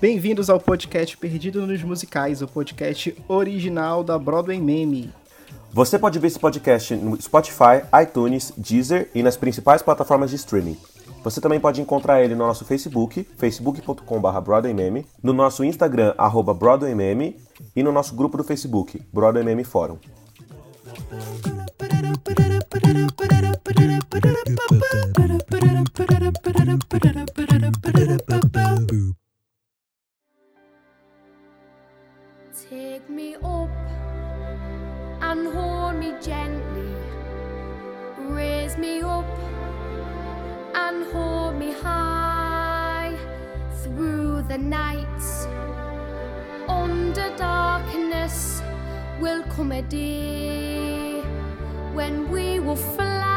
[0.00, 5.19] Bem-vindos ao podcast Perdido nos Musicais, o podcast original da Broadway Meme.
[5.72, 10.76] Você pode ver esse podcast no Spotify, iTunes, Deezer e nas principais plataformas de streaming.
[11.22, 17.36] Você também pode encontrar ele no nosso Facebook, facebook.com.br BroadwayMeme, no nosso Instagram, arroba BroadwayMeme
[17.76, 19.98] e no nosso grupo do Facebook, Broadway Fórum.
[32.68, 33.99] Take me up
[35.30, 36.92] and hold me gently.
[38.18, 39.30] Raise me up
[40.74, 43.16] and hold me high
[43.80, 45.46] through the nights.
[46.68, 48.60] Under darkness
[49.20, 51.20] will come a day
[51.94, 53.29] when we will fly.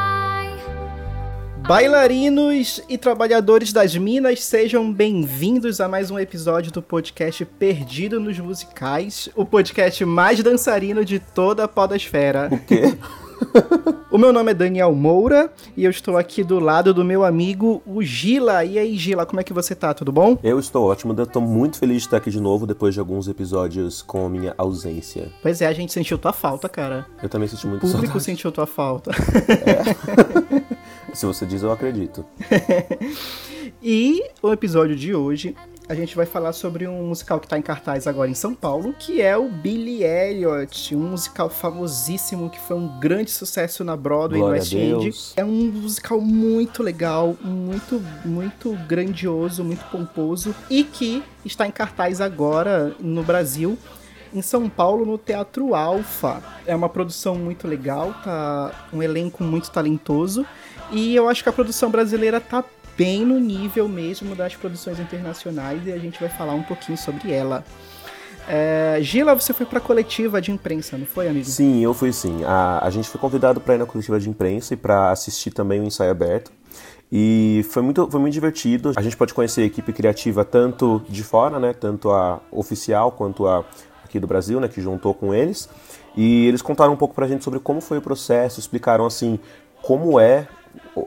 [1.68, 8.38] Bailarinos e trabalhadores das minas, sejam bem-vindos a mais um episódio do podcast Perdido nos
[8.38, 12.50] Musicais, o podcast mais dançarino de toda a podosfera.
[12.52, 12.94] O quê?
[14.10, 17.82] O meu nome é Daniel Moura e eu estou aqui do lado do meu amigo,
[17.86, 18.64] o Gila.
[18.64, 19.92] E aí, Gila, como é que você tá?
[19.92, 20.38] Tudo bom?
[20.44, 24.04] Eu estou ótimo, estou muito feliz de estar aqui de novo depois de alguns episódios
[24.04, 25.32] com a minha ausência.
[25.42, 27.08] Pois é, a gente sentiu tua falta, cara.
[27.24, 28.24] Eu também senti O muito público saudade.
[28.24, 29.12] sentiu tua falta.
[31.14, 32.26] Se você diz, eu acredito.
[33.86, 35.56] E o episódio de hoje
[35.90, 38.96] a gente vai falar sobre um musical que está em cartaz agora em São Paulo,
[38.98, 44.40] que é o Billy Elliot, um musical famosíssimo que foi um grande sucesso na Broadway
[44.40, 45.34] Glória no West End.
[45.36, 52.22] É um musical muito legal, muito muito grandioso, muito pomposo e que está em cartaz
[52.22, 53.78] agora no Brasil.
[54.34, 56.42] Em São Paulo, no Teatro Alfa.
[56.66, 60.44] É uma produção muito legal, tá um elenco muito talentoso.
[60.92, 62.64] E eu acho que a produção brasileira tá
[62.98, 67.32] bem no nível mesmo das produções internacionais e a gente vai falar um pouquinho sobre
[67.32, 67.64] ela.
[68.48, 71.46] É, Gila, você foi pra coletiva de imprensa, não foi, amigo?
[71.46, 72.44] Sim, eu fui sim.
[72.44, 75.80] A, a gente foi convidado para ir na coletiva de imprensa e para assistir também
[75.80, 76.52] o ensaio aberto.
[77.12, 78.92] E foi muito, foi muito divertido.
[78.96, 81.72] A gente pode conhecer a equipe criativa tanto de fora, né?
[81.72, 83.64] Tanto a oficial quanto a
[84.04, 84.68] aqui do Brasil, né?
[84.68, 85.70] Que juntou com eles.
[86.18, 89.40] E eles contaram um pouco pra gente sobre como foi o processo, explicaram assim
[89.82, 90.48] como é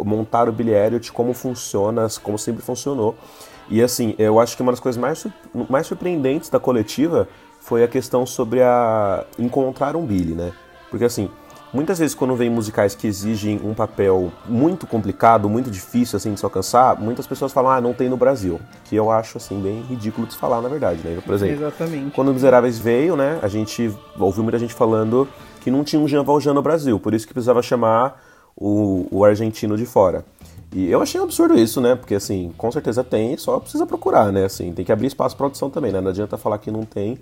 [0.04, 3.16] montar o Billy Elliot, como funciona, como sempre funcionou.
[3.68, 5.26] E assim, eu acho que uma das coisas mais,
[5.68, 7.28] mais surpreendentes da coletiva
[7.60, 10.52] foi a questão sobre a encontrar um Billy, né?
[10.88, 11.28] Porque assim,
[11.72, 16.38] muitas vezes quando vem musicais que exigem um papel muito complicado, muito difícil assim de
[16.38, 19.82] se alcançar, muitas pessoas falam: "Ah, não tem no Brasil", que eu acho assim bem
[19.82, 21.20] ridículo de se falar, na verdade, né?
[21.26, 22.14] Por exemplo, Exatamente.
[22.14, 25.28] quando o Miseráveis veio, né, a gente ouviu muita gente falando
[25.60, 28.22] que não tinha um Jean Valjean no Brasil, por isso que precisava chamar
[28.56, 30.24] o, o argentino de fora.
[30.72, 31.94] E eu achei um absurdo isso, né?
[31.94, 34.44] Porque assim, com certeza tem, só precisa procurar, né?
[34.44, 36.00] Assim, tem que abrir espaço para produção também, né?
[36.00, 37.18] Não adianta falar que não tem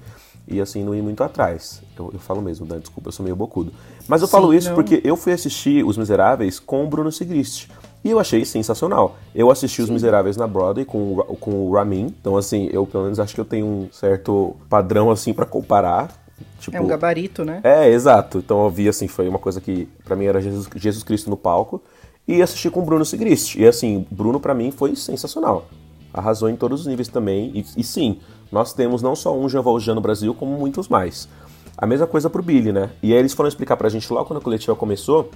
[0.47, 1.83] e assim não ir muito atrás.
[1.97, 2.79] Eu, eu falo mesmo, né?
[2.79, 3.73] Desculpa, eu sou meio bocudo.
[4.09, 4.75] Mas eu Sim, falo isso não.
[4.75, 7.69] porque eu fui assistir Os Miseráveis com o Bruno Sigrist.
[8.03, 9.17] E eu achei sensacional.
[9.35, 12.15] Eu assisti Os Miseráveis na Broadway com, o com o Ramin.
[12.21, 16.24] Então, assim, eu pelo menos acho que eu tenho um certo padrão, assim, para comparar.
[16.59, 17.61] Tipo, É um gabarito, né?
[17.63, 18.39] é, exato.
[18.39, 21.37] Então eu vi assim, foi uma coisa que pra mim era Jesus, Jesus Cristo no
[21.37, 21.83] palco.
[22.27, 23.57] E assisti com o Bruno Sigrist.
[23.57, 25.67] E assim, Bruno pra mim foi sensacional.
[26.13, 27.51] Arrasou em todos os níveis também.
[27.55, 28.19] E, e sim,
[28.51, 31.29] nós temos não só um Jean Valjean no Brasil, como muitos mais.
[31.77, 32.91] A mesma coisa pro Billy, né?
[33.03, 35.31] E aí eles foram explicar pra gente logo quando a coletiva começou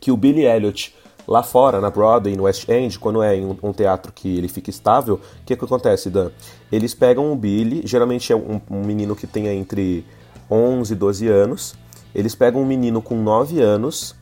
[0.00, 0.94] que o Billy Elliot
[1.26, 4.48] lá fora, na Broadway, no West End, quando é em um, um teatro que ele
[4.48, 6.30] fica estável, o que, que acontece, Dan?
[6.72, 10.04] Eles pegam o Billy, geralmente é um, um menino que tem entre
[10.50, 11.74] 11 e 12 anos,
[12.14, 14.14] eles pegam um menino com 9 anos,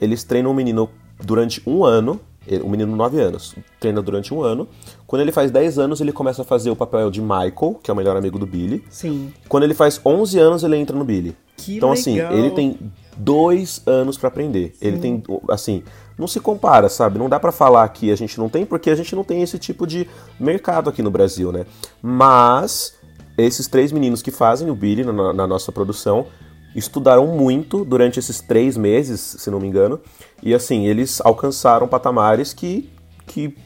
[0.00, 0.88] eles treinam o menino
[1.22, 2.20] durante um ano,
[2.62, 4.68] o menino 9 anos, treina durante um ano,
[5.06, 7.94] quando ele faz 10 anos ele começa a fazer o papel de Michael, que é
[7.94, 9.32] o melhor amigo do Billy, Sim.
[9.48, 11.36] quando ele faz 11 anos, ele entra no Billy.
[11.56, 12.32] Que então, assim, legal.
[12.32, 12.78] ele tem
[13.16, 14.74] dois anos pra aprender.
[14.80, 15.84] Ele tem, assim,
[16.18, 17.18] não se compara, sabe?
[17.18, 19.58] Não dá pra falar que a gente não tem, porque a gente não tem esse
[19.58, 20.06] tipo de
[20.38, 21.64] mercado aqui no Brasil, né?
[22.02, 22.94] Mas
[23.36, 26.26] esses três meninos que fazem o Billy na, na nossa produção
[26.74, 30.00] estudaram muito durante esses três meses, se não me engano,
[30.42, 32.90] e assim, eles alcançaram patamares que,
[33.26, 33.56] que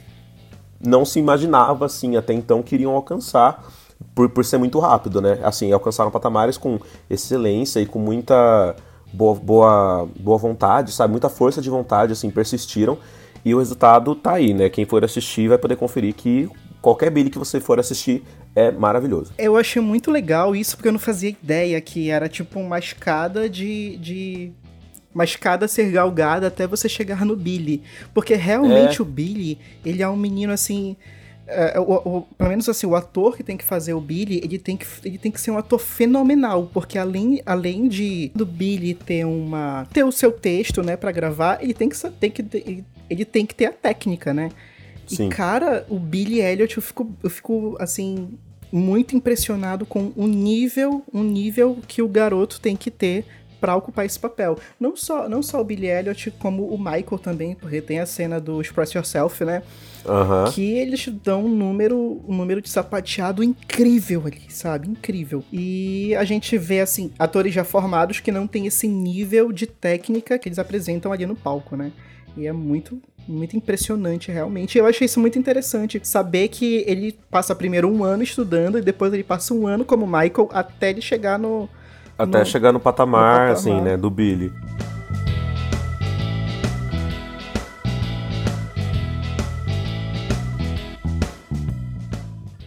[0.84, 3.64] não se imaginava, assim, até então que iriam alcançar
[4.14, 5.38] por, por ser muito rápido, né?
[5.42, 6.78] Assim, alcançaram patamares com
[7.08, 8.76] excelência e com muita
[9.12, 11.10] boa, boa, boa vontade, sabe?
[11.10, 12.98] Muita força de vontade, assim, persistiram.
[13.44, 14.68] E o resultado tá aí, né?
[14.68, 16.48] Quem for assistir vai poder conferir que
[16.80, 18.22] qualquer Billy que você for assistir
[18.54, 19.32] é maravilhoso.
[19.38, 23.48] Eu achei muito legal isso, porque eu não fazia ideia que era tipo uma escada
[23.48, 23.96] de.
[23.98, 24.52] de...
[25.14, 27.82] Uma escada ser galgada até você chegar no Billy.
[28.14, 29.02] Porque realmente É.
[29.02, 30.96] o Billy, ele é um menino assim.
[31.50, 34.58] é, o- o- pelo menos assim, o ator que tem que fazer o Billy, ele
[34.58, 38.92] tem que, ele tem que ser um ator fenomenal, porque além, além de do Billy
[38.92, 42.84] ter uma ter o seu texto, né, para gravar, ele tem que tem que ele,
[43.08, 44.50] ele tem que ter a técnica, né?
[45.08, 45.26] Sim.
[45.26, 48.38] E cara, o Billy Elliot, eu fico, eu fico assim
[48.70, 53.24] muito impressionado com o nível, um nível que o garoto tem que ter
[53.60, 54.58] pra ocupar esse papel.
[54.78, 58.40] Não só, não só o Billy Elliot, como o Michael também, porque tem a cena
[58.40, 59.62] do Express Yourself, né?
[60.06, 60.50] Aham.
[60.52, 64.88] Que eles dão um número, um número de sapateado incrível ali, sabe?
[64.88, 65.44] Incrível.
[65.52, 70.38] E a gente vê, assim, atores já formados que não têm esse nível de técnica
[70.38, 71.92] que eles apresentam ali no palco, né?
[72.36, 74.78] E é muito, muito impressionante, realmente.
[74.78, 79.12] Eu achei isso muito interessante, saber que ele passa primeiro um ano estudando e depois
[79.12, 81.68] ele passa um ano como Michael até ele chegar no.
[82.18, 83.84] Até no- chegar no patamar, no assim, patamar.
[83.84, 84.52] né, do Billy.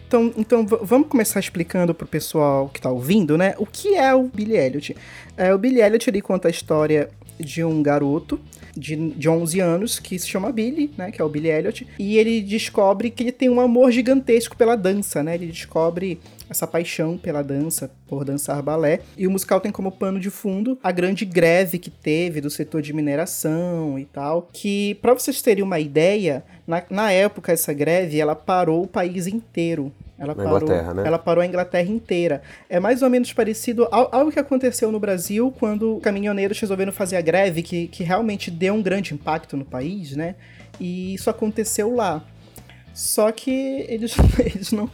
[0.07, 3.55] Então, então vamos começar explicando pro pessoal que tá ouvindo, né?
[3.57, 4.95] O que é o Billy Elliot?
[5.37, 7.09] É, o Billy Elliot ele conta a história
[7.39, 8.37] de um garoto
[8.75, 11.11] de, de 11 anos que se chama Billy, né?
[11.11, 11.87] Que é o Billy Elliot.
[11.97, 15.35] E ele descobre que ele tem um amor gigantesco pela dança, né?
[15.35, 16.19] Ele descobre
[16.49, 18.99] essa paixão pela dança, por dançar balé.
[19.17, 22.81] E o musical tem como pano de fundo a grande greve que teve do setor
[22.81, 24.49] de mineração e tal.
[24.51, 29.27] Que, pra vocês terem uma ideia, na, na época essa greve, ela parou o país
[29.27, 29.91] inteiro.
[30.21, 31.03] Ela Na parou, Inglaterra, né?
[31.03, 32.43] ela parou a Inglaterra inteira.
[32.69, 37.17] É mais ou menos parecido ao, ao que aconteceu no Brasil quando caminhoneiros resolveram fazer
[37.17, 40.35] a greve, que, que realmente deu um grande impacto no país, né?
[40.79, 42.23] E isso aconteceu lá.
[42.93, 44.87] Só que eles, eles não.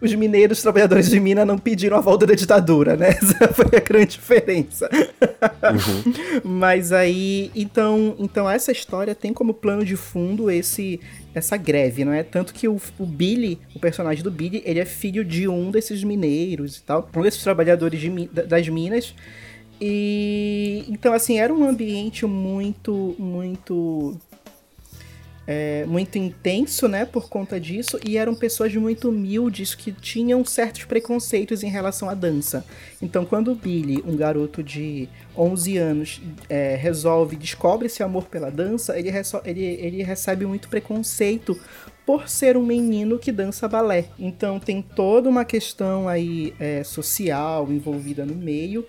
[0.00, 3.08] Os mineiros, os trabalhadores de mina, não pediram a volta da ditadura, né?
[3.20, 4.88] Essa foi a grande diferença.
[6.44, 7.50] Mas aí.
[7.54, 11.00] Então, então, essa história tem como plano de fundo esse
[11.34, 12.22] essa greve, não é?
[12.22, 16.04] Tanto que o, o Billy, o personagem do Billy, ele é filho de um desses
[16.04, 19.14] mineiros e tal, um desses trabalhadores de das minas.
[19.80, 24.16] E então assim, era um ambiente muito muito
[25.46, 30.84] é, muito intenso, né, por conta disso, e eram pessoas muito humildes que tinham certos
[30.84, 32.64] preconceitos em relação à dança.
[33.00, 38.50] Então, quando o Billy, um garoto de 11 anos, é, resolve, descobre esse amor pela
[38.50, 39.10] dança, ele,
[39.44, 41.58] ele, ele recebe muito preconceito
[42.06, 44.06] por ser um menino que dança balé.
[44.18, 48.86] Então, tem toda uma questão aí é, social envolvida no meio.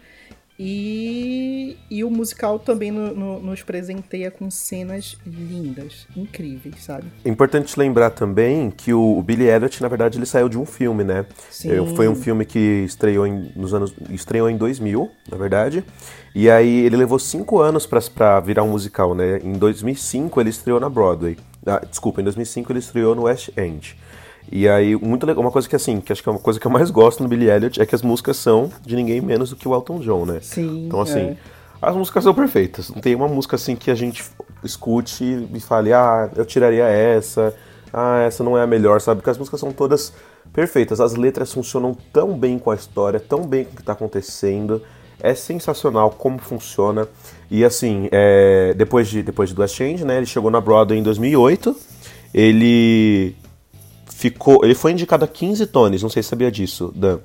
[0.60, 7.06] E, e o musical também no- no- nos presenteia com cenas lindas, incríveis, sabe?
[7.26, 10.66] É importante lembrar também que o, o Billy Elliot, na verdade, ele saiu de um
[10.66, 11.26] filme, né?
[11.50, 11.96] Sim.
[11.96, 15.84] Foi um filme que estreou em, nos anos, estreou em 2000, na verdade.
[16.36, 19.40] E aí ele levou cinco anos pra- pra virar um musical, né?
[19.44, 21.38] Em 2005 ele estreou na Broadway.
[21.66, 23.96] Ah, desculpa, em 2005 ele estreou no West End.
[24.52, 26.68] E aí, muito legal, uma coisa que assim, que acho que é uma coisa que
[26.68, 29.56] eu mais gosto no Billy Elliot é que as músicas são de ninguém menos do
[29.56, 30.40] que o Elton John, né?
[30.42, 31.38] Sim, Então assim, é.
[31.82, 32.90] as músicas são perfeitas.
[32.90, 34.24] Não tem uma música assim que a gente
[34.64, 37.54] escute e fale, ah, eu tiraria essa,
[37.92, 39.22] ah, essa não é a melhor, sabe?
[39.22, 40.14] Porque as músicas são todas
[40.52, 41.00] perfeitas.
[41.00, 44.82] As letras funcionam tão bem com a história, tão bem com o que tá acontecendo.
[45.22, 47.08] É sensacional como funciona.
[47.50, 50.18] E assim, é, depois, de, depois de do West End, né?
[50.18, 51.76] Ele chegou na Broadway em 2008.
[52.34, 53.36] Ele
[54.06, 54.64] ficou.
[54.64, 57.20] Ele foi indicado a 15 Tones, não sei se sabia disso, Dan.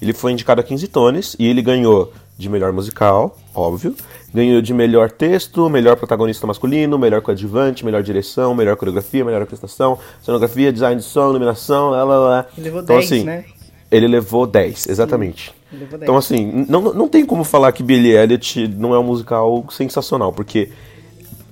[0.00, 3.94] Ele foi indicado a 15 Tones e ele ganhou de melhor musical, óbvio.
[4.32, 9.98] Ganhou de melhor texto, melhor protagonista masculino, melhor coadjuvante, melhor direção, melhor coreografia, melhor orquestração,
[10.20, 12.46] cenografia, design de som, iluminação, lá, lá, lá.
[12.58, 13.44] Ele levou Então, 10, assim, né?
[13.90, 15.54] Ele levou 10, exatamente.
[15.72, 16.02] Ele levou 10.
[16.02, 20.32] Então, assim, não, não tem como falar que Billy Elliot não é um musical sensacional,
[20.32, 20.70] porque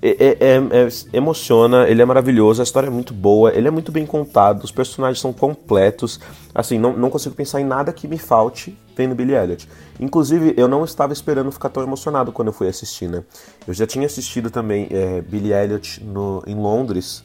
[0.03, 3.71] é, é- é- é- emociona, ele é maravilhoso, a história é muito boa, ele é
[3.71, 6.19] muito bem contado, os personagens são completos.
[6.53, 9.69] Assim, não, não consigo pensar em nada que me falte vendo Billy Elliot.
[10.01, 13.23] Inclusive, eu não estava esperando ficar tão emocionado quando eu fui assistir, né?
[13.67, 17.25] Eu já tinha assistido também é, Billy Elliot no, em Londres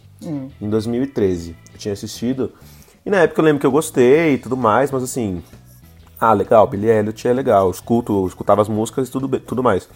[0.61, 1.55] em 2013.
[1.73, 2.51] Eu tinha assistido.
[3.05, 5.41] E na época eu lembro que eu gostei e tudo mais, mas assim,
[6.19, 9.63] ah, legal, Billy Elliot é legal, eu escuto, eu escutava as músicas e tudo, tudo
[9.63, 9.87] mais.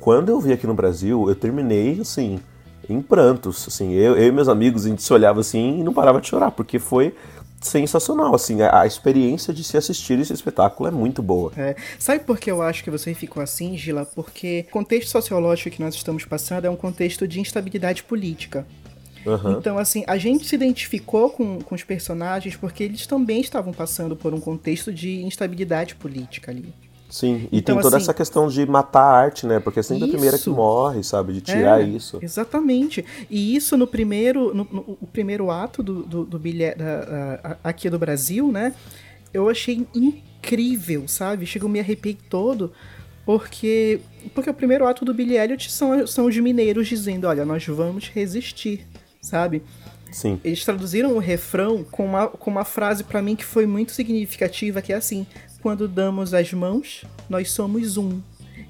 [0.00, 2.40] Quando eu vi aqui no Brasil, eu terminei, assim,
[2.88, 5.92] em prantos, assim, eu, eu e meus amigos, a gente se olhava assim e não
[5.92, 7.14] parava de chorar, porque foi
[7.60, 11.52] sensacional, assim, a, a experiência de se assistir esse espetáculo é muito boa.
[11.56, 11.76] É.
[11.98, 14.06] Sabe por que eu acho que você ficou assim, Gila?
[14.06, 18.66] Porque o contexto sociológico que nós estamos passando é um contexto de instabilidade política.
[19.26, 19.58] Uhum.
[19.58, 24.16] Então, assim, a gente se identificou com, com os personagens porque eles também estavam passando
[24.16, 26.72] por um contexto de instabilidade política ali.
[27.08, 29.58] Sim, e Então, tem toda assim- essa questão de matar a arte, né?
[29.60, 30.52] Porque é sempre a primeira que Isso.
[30.54, 31.32] morre, sabe?
[31.32, 32.18] De tirar É, isso.
[32.20, 33.04] Exatamente.
[33.30, 36.78] E isso no primeiro, no, no- o primeiro ato do, do, do bilhete
[37.64, 38.74] aqui do Brasil, né?
[39.32, 41.46] Eu achei incrível, sabe?
[41.46, 42.72] Chegou me arrepiei todo,
[43.24, 44.00] porque
[44.34, 48.08] porque o primeiro ato do Billy Elliot são, são os mineiros dizendo, olha, nós vamos
[48.08, 48.86] resistir,
[49.22, 49.62] sabe?
[50.10, 50.40] Sim.
[50.42, 54.80] Eles traduziram o refrão com uma, com uma frase pra mim que foi muito significativa,
[54.80, 55.26] que é assim:
[55.68, 58.22] quando damos as mãos, nós somos um.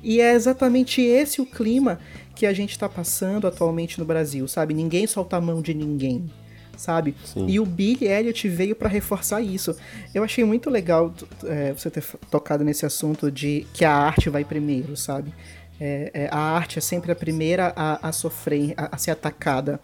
[0.03, 2.01] E é exatamente esse o clima
[2.35, 4.75] que a gente tá passando atualmente no Brasil, sabe?
[4.75, 6.29] Ninguém solta a mão de ninguém,
[6.77, 7.15] sabe?
[7.25, 7.47] Sim.
[7.47, 9.77] E o Billy Elliot veio pra reforçar isso.
[10.13, 11.15] Eu achei muito legal
[11.45, 12.03] é, você ter
[12.33, 15.33] tocado nesse assunto de que a arte vai primeiro, sabe?
[15.79, 19.81] É, é, a arte é sempre a primeira a, a sofrer, a, a ser atacada.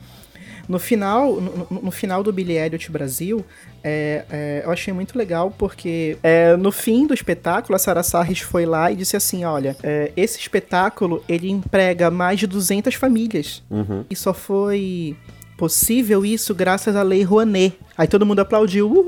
[0.68, 3.44] No final, no, no- final do Billy Elliot Brasil,
[3.83, 8.40] é, é, eu achei muito legal porque é, no fim do espetáculo a Sarah Sarris
[8.40, 13.62] foi lá e disse assim, olha, é, esse espetáculo ele emprega mais de 200 famílias
[13.71, 14.04] Uhum.
[14.09, 15.16] e só foi
[15.56, 17.75] possível isso graças à Lei Rouanet.
[17.97, 19.06] Aí todo mundo aplaudiu, uhul,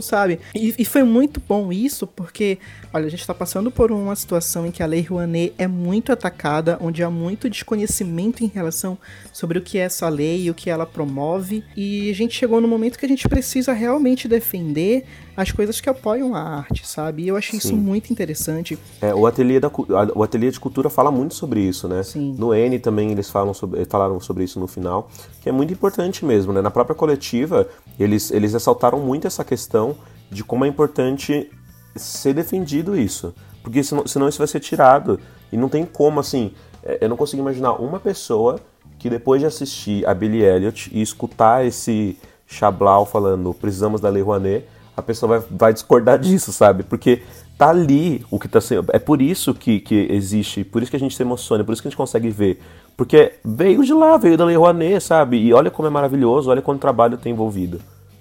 [0.00, 0.40] sabe?
[0.54, 2.58] E, e foi muito bom isso, porque,
[2.92, 6.12] olha, a gente está passando por uma situação em que a Lei Rouanet é muito
[6.12, 8.98] atacada, onde há muito desconhecimento em relação
[9.32, 11.64] sobre o que é essa lei e o que ela promove.
[11.76, 15.04] E a gente chegou no momento que a gente precisa realmente defender
[15.36, 17.24] as coisas que apoiam a arte, sabe?
[17.24, 17.76] E eu achei isso Sim.
[17.76, 18.78] muito interessante.
[19.02, 19.70] É, o, ateliê da,
[20.14, 22.02] o ateliê de cultura fala muito sobre isso, né?
[22.02, 22.34] Sim.
[22.38, 25.10] No N também eles falam sobre, falaram sobre isso no final,
[25.42, 26.62] que é muito importante mesmo, né?
[26.62, 27.68] Na própria coletiva,
[28.00, 29.96] eles, eles ressaltaram muito essa questão
[30.30, 31.50] de como é importante
[31.94, 33.34] ser defendido isso.
[33.62, 35.20] Porque senão, senão isso vai ser tirado.
[35.52, 36.52] E não tem como, assim,
[36.82, 38.58] é, eu não consigo imaginar uma pessoa
[38.98, 42.16] que depois de assistir a Billie Elliot e escutar esse
[42.46, 44.64] Chablau falando precisamos da Lei Rouanet,
[44.96, 46.82] a pessoa vai, vai discordar disso, sabe?
[46.82, 47.22] Porque
[47.58, 48.86] tá ali o que tá sendo.
[48.92, 51.82] É por isso que, que existe, por isso que a gente se emociona, por isso
[51.82, 52.60] que a gente consegue ver.
[52.96, 55.36] Porque veio de lá, veio da Lei Rouanet, sabe?
[55.36, 57.80] E olha como é maravilhoso, olha quanto trabalho tem envolvido.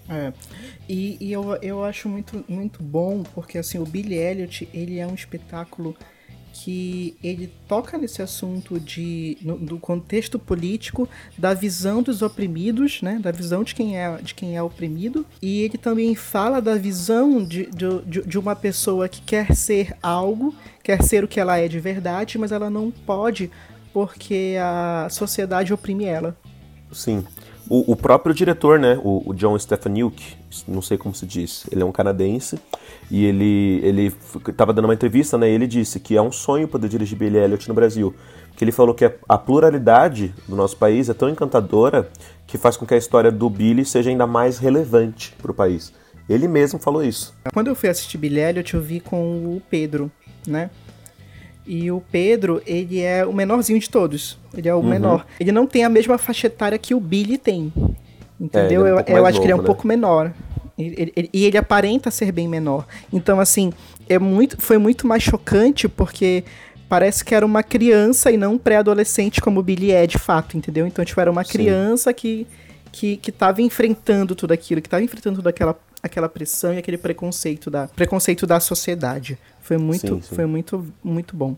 [0.09, 0.33] É.
[0.87, 5.07] E, e eu, eu acho muito, muito bom, porque assim, o Billy Elliot, ele é
[5.07, 5.95] um espetáculo
[6.57, 11.07] que ele toca nesse assunto de, no- do contexto político,
[11.37, 13.19] da visão dos oprimidos, né?
[13.21, 15.25] Da visão de quem é, de quem é oprimido.
[15.41, 20.55] E ele também fala da visão de, de, de- uma pessoa que quer ser algo,
[20.81, 23.51] quer ser o que ela é de verdade, mas ela não pode
[23.91, 26.37] porque a sociedade oprime ela.
[26.91, 27.25] Sim.
[27.67, 30.35] O, o próprio diretor, né, o, o John Stefanuc,
[30.67, 32.59] não sei como se diz, ele é um canadense
[33.09, 34.13] e ele ele
[34.47, 37.37] estava dando uma entrevista, né, e ele disse que é um sonho poder dirigir Billy
[37.37, 38.13] Elliot no Brasil,
[38.55, 42.09] que ele falou que a, a pluralidade do nosso país é tão encantadora
[42.45, 45.91] que faz com que a história do Billy seja ainda mais relevante para o país.
[46.29, 47.35] Ele mesmo falou isso.
[47.53, 50.11] Quando eu fui assistir Billy Elliot, eu vi com o Pedro,
[50.47, 50.69] né?
[51.67, 54.37] E o Pedro, ele é o menorzinho de todos.
[54.55, 54.81] Ele é Uhum.
[54.81, 55.25] o menor.
[55.39, 57.73] Ele não tem a mesma faixa etária que o Billy tem.
[58.39, 58.85] Entendeu?
[58.85, 59.73] É, ele é um eu eu mais acho que ele é um novo, né?
[59.73, 60.31] pouco menor.
[60.77, 62.85] Ele- ele- E ele, aparenta ser bem menor.
[63.11, 63.71] Então, assim,
[64.09, 66.43] é muito, foi muito mais chocante porque
[66.89, 70.57] parece que era uma criança e não um pré-adolescente como o Billy é de fato,
[70.57, 70.85] entendeu?
[70.85, 71.51] Então, tipo, era uma Sim.
[71.53, 72.45] criança que,
[72.91, 76.97] que, que tava enfrentando tudo aquilo, que tava enfrentando toda aquela, aquela pressão e aquele
[76.97, 79.37] preconceito da, preconceito da sociedade.
[79.65, 80.35] Foi muito, Sim, sim.
[80.35, 81.57] foi muito, muito bom.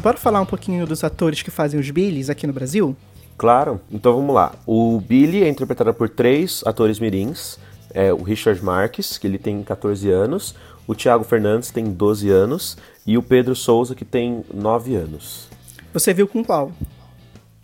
[0.00, 2.96] Bora falar um pouquinho dos atores que fazem os Billys aqui no Brasil?
[3.36, 4.54] Claro, então vamos lá.
[4.64, 7.58] O Billy é interpretado por três atores mirins.
[7.92, 10.54] É o Richard Marques, que ele tem 14 anos,
[10.86, 15.48] o Thiago Fernandes tem 12 anos e o Pedro Souza, que tem 9 anos.
[15.92, 16.70] Você viu com qual?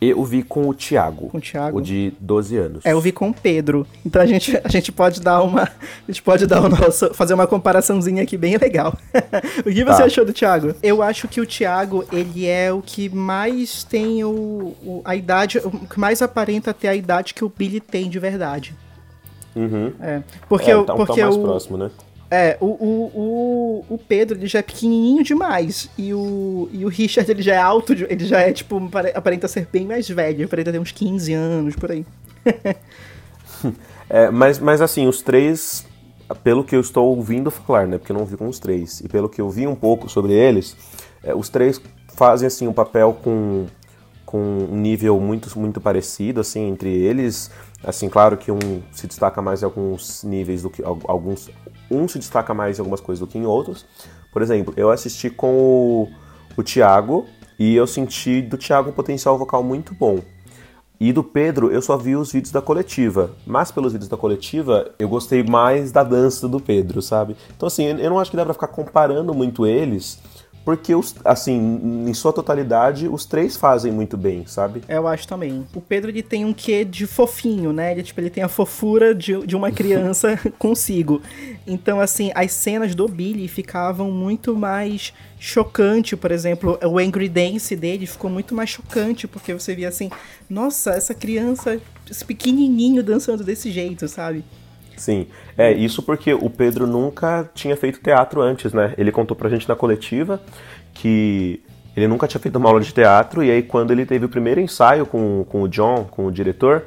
[0.04, 1.78] Eu vi com o Thiago, Com o Thiago?
[1.78, 2.84] o de 12 anos.
[2.84, 3.86] É, eu vi com o Pedro.
[4.04, 5.62] Então a gente, a gente pode dar uma.
[5.62, 5.70] A
[6.10, 7.14] gente pode dar o nosso.
[7.14, 8.96] fazer uma comparaçãozinha aqui bem legal.
[9.60, 10.04] o que você Tá.
[10.04, 10.74] achou do Thiago?
[10.82, 15.58] Eu acho que o Thiago, ele é o que mais tem o, o- a idade.
[15.58, 18.74] O que mais aparenta ter a idade que o Billy tem de verdade.
[19.54, 19.92] Uhum.
[20.00, 20.22] É.
[20.48, 21.90] Porque, é, tá, porque tá mais o, próximo, né?
[22.34, 25.90] É, o, o, o, o Pedro, ele já é pequenininho demais.
[25.98, 29.46] E o, e o Richard, ele já é alto, ele já é, tipo, pare- aparenta
[29.46, 30.46] ser bem mais velho.
[30.46, 32.06] Aparenta ter uns 15 anos, por aí.
[34.10, 35.86] É, mas, mas assim, os três,
[36.44, 37.96] pelo que eu estou ouvindo falar, né?
[37.96, 40.34] Porque eu não vi com os três, e pelo que eu vi um pouco sobre
[40.34, 40.76] eles,
[41.22, 41.80] é, os três
[42.14, 43.66] fazem assim um papel com,
[44.26, 47.50] com um nível muito, muito parecido assim entre eles.
[47.82, 51.50] Assim, claro que um se destaca mais em alguns níveis do que alguns
[51.90, 53.84] um se destaca mais em algumas coisas do que em outros.
[54.32, 56.08] Por exemplo, eu assisti com o,
[56.56, 57.26] o Thiago
[57.58, 60.20] e eu senti do Thiago um potencial vocal muito bom.
[60.98, 63.32] E do Pedro, eu só vi os vídeos da coletiva.
[63.44, 67.36] Mas pelos vídeos da coletiva, eu gostei mais da dança do Pedro, sabe?
[67.56, 70.20] Então, assim, eu não acho que dá pra ficar comparando muito eles,
[70.64, 74.82] porque, os, assim, em sua totalidade, os três fazem muito bem, sabe?
[74.88, 75.66] Eu acho também.
[75.74, 77.92] O Pedro, ele tem um quê de fofinho, né?
[77.92, 81.20] Ele, tipo, ele tem a fofura de, de uma criança consigo.
[81.66, 87.74] Então, assim, as cenas do Billy ficavam muito mais chocante, por exemplo, o Angry Dance
[87.74, 90.08] dele ficou muito mais chocante, porque você via assim,
[90.48, 94.44] nossa, essa criança, esse pequenininho dançando desse jeito, sabe?
[95.02, 95.26] Sim,
[95.58, 98.94] é isso porque o Pedro nunca tinha feito teatro antes, né?
[98.96, 100.40] Ele contou pra gente na coletiva
[100.94, 101.60] que
[101.96, 104.60] ele nunca tinha feito uma aula de teatro, e aí quando ele teve o primeiro
[104.60, 106.84] ensaio com, com o John, com o diretor,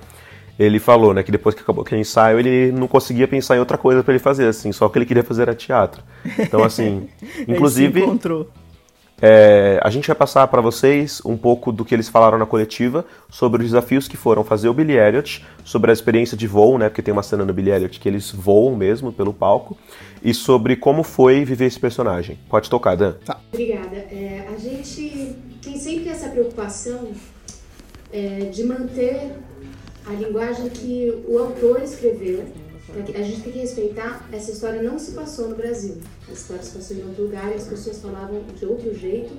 [0.57, 3.77] ele falou, né, que depois que acabou aquele ensaio, ele não conseguia pensar em outra
[3.77, 6.01] coisa para ele fazer, assim, só o que ele queria fazer era teatro.
[6.39, 7.10] Então, assim,
[7.45, 8.00] inclusive...
[8.00, 8.50] ele se encontrou.
[9.22, 13.05] É, a gente vai passar para vocês um pouco do que eles falaram na coletiva
[13.29, 16.89] sobre os desafios que foram fazer o Billy Elliot, sobre a experiência de voo, né?
[16.89, 19.77] Porque tem uma cena no Billy Elliot que eles voam mesmo pelo palco,
[20.22, 22.38] e sobre como foi viver esse personagem.
[22.50, 23.13] Pode tocar, Dan.
[23.25, 23.39] Tá.
[23.53, 23.95] Obrigada.
[23.95, 27.10] É, a gente tem sempre essa preocupação
[28.12, 29.31] é, de manter
[30.05, 32.45] a linguagem que o autor escreveu
[33.00, 35.98] a gente tem que respeitar, essa história não se passou no Brasil.
[36.28, 39.34] A história se passou em outro lugar e as pessoas falavam de outro jeito,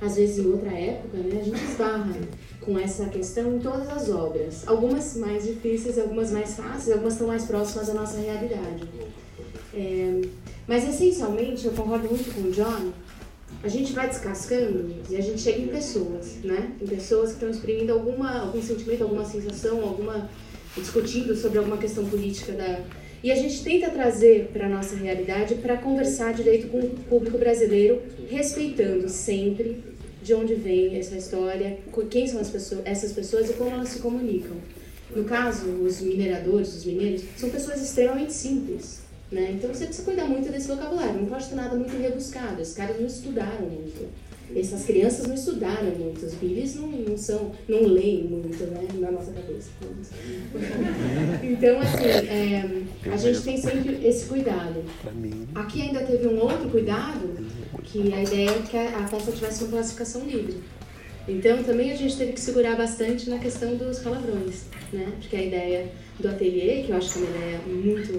[0.00, 1.40] às vezes em outra época, né?
[1.40, 2.16] A gente esbarra
[2.60, 4.66] com essa questão em todas as obras.
[4.66, 8.88] Algumas mais difíceis, algumas mais fáceis, algumas estão mais próximas da nossa realidade.
[9.74, 10.20] É,
[10.66, 12.92] mas essencialmente, eu concordo muito com o John,
[13.62, 16.72] a gente vai descascando e a gente chega em pessoas, né?
[16.80, 20.28] Em pessoas que estão exprimindo alguma, algum sentimento, alguma sensação, alguma
[20.76, 22.80] discutindo sobre alguma questão política da
[23.22, 27.38] e a gente tenta trazer para a nossa realidade para conversar direito com o público
[27.38, 29.80] brasileiro, respeitando sempre
[30.20, 31.78] de onde vem essa história,
[32.10, 34.56] quem são as pessoas, essas pessoas e como elas se comunicam.
[35.14, 39.02] No caso, os mineradores, os mineiros, são pessoas extremamente simples.
[39.30, 39.52] Né?
[39.52, 42.98] Então você precisa cuidar muito desse vocabulário, não pode ter nada muito rebuscado, os caras
[42.98, 44.08] não estudaram muito.
[44.54, 49.10] Essas crianças não estudaram muito, os billys não, não são, não leem muito, né, na
[49.10, 49.70] nossa cabeça.
[51.42, 54.82] Então, assim, é, a gente tem sempre esse cuidado.
[55.54, 57.34] Aqui ainda teve um outro cuidado,
[57.82, 60.56] que a ideia é que a peça tivesse uma classificação livre.
[61.28, 65.12] Então, também a gente teve que segurar bastante na questão dos palavrões, né?
[65.20, 68.18] Porque a ideia do ateliê, que eu acho que é uma ideia muito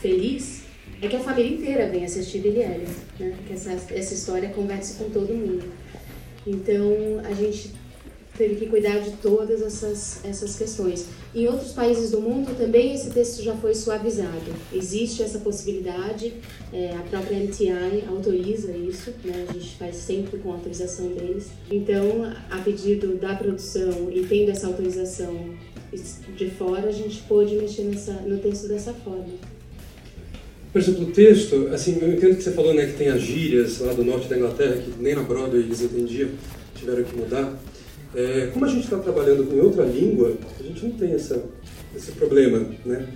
[0.00, 0.67] feliz,
[1.00, 3.36] é que a família inteira vem assistir Elliot, né?
[3.46, 5.64] Que essa, essa história converse com todo mundo.
[6.46, 7.72] Então, a gente
[8.38, 11.06] teve que cuidar de todas essas, essas questões.
[11.34, 14.54] Em outros países do mundo também esse texto já foi suavizado.
[14.72, 16.34] Existe essa possibilidade,
[16.72, 19.44] é, a própria NTI autoriza isso, né?
[19.48, 21.48] a gente faz sempre com autorização deles.
[21.68, 25.56] Então, a pedido da produção e tendo essa autorização
[26.36, 29.57] de fora, a gente pôde mexer nessa, no texto dessa forma.
[30.72, 33.80] Por exemplo, o texto, assim, eu entendo que você falou né, que tem as gírias
[33.80, 36.28] lá do norte da Inglaterra, que nem na Broadway eles entendiam,
[36.74, 37.58] tiveram que mudar.
[38.14, 41.42] É, como a gente está trabalhando com outra língua, a gente não tem essa,
[41.96, 43.06] esse problema, né?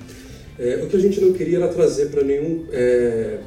[0.59, 2.67] É, o que a gente não queria era trazer para nenhum...
[2.73, 3.39] É,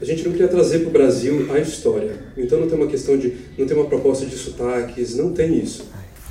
[0.00, 2.12] a gente não queria trazer para o Brasil a história.
[2.36, 3.32] Então não tem uma questão de...
[3.56, 5.88] não tem uma proposta de sotaques, não tem isso.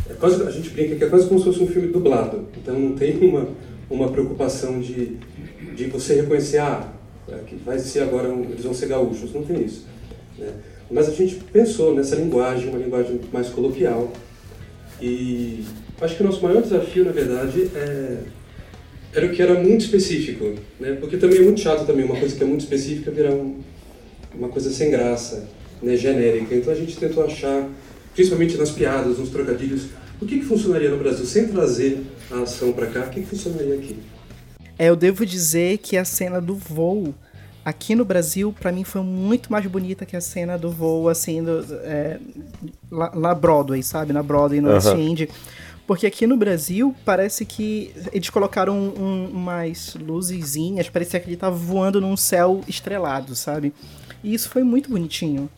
[0.10, 2.47] É quase, a gente brinca que é quase como se fosse um filme dublado.
[2.62, 3.49] Então não tem uma,
[3.89, 5.17] uma preocupação de
[5.75, 6.91] de você reconhecer, ah,
[7.27, 9.86] é, que vai ser agora, um, eles vão ser gaúchos, não tem isso.
[10.38, 10.51] Né?
[10.91, 14.12] Mas a gente pensou nessa linguagem, uma linguagem mais coloquial,
[15.01, 15.63] e
[16.01, 18.17] acho que o nosso maior desafio, na verdade, é,
[19.13, 20.97] era o que era muito específico, né?
[20.99, 23.59] porque também é muito chato também, uma coisa que é muito específica virar um,
[24.36, 25.47] uma coisa sem graça,
[25.81, 25.95] né?
[25.95, 26.55] genérica.
[26.55, 27.69] Então a gente tentou achar,
[28.13, 29.88] principalmente nas piadas, nos trocadilhos,
[30.21, 33.27] o que, que funcionaria no Brasil sem trazer a ação para cá, o que, que
[33.27, 33.97] funcionaria aqui.
[34.77, 37.13] É, eu devo dizer que a cena do voo
[37.63, 41.43] aqui no Brasil, para mim, foi muito mais bonita que a cena do voo, assim,
[41.43, 42.19] do, é,
[42.91, 44.12] na Broadway, sabe?
[44.12, 45.29] Na Broadway, no West End.
[45.86, 51.55] Porque aqui no Brasil, parece que eles colocaram um, umas luzezinhas, parecia que ele tava
[51.55, 53.73] voando num céu estrelado, sabe?
[54.23, 55.49] E isso foi muito bonitinho.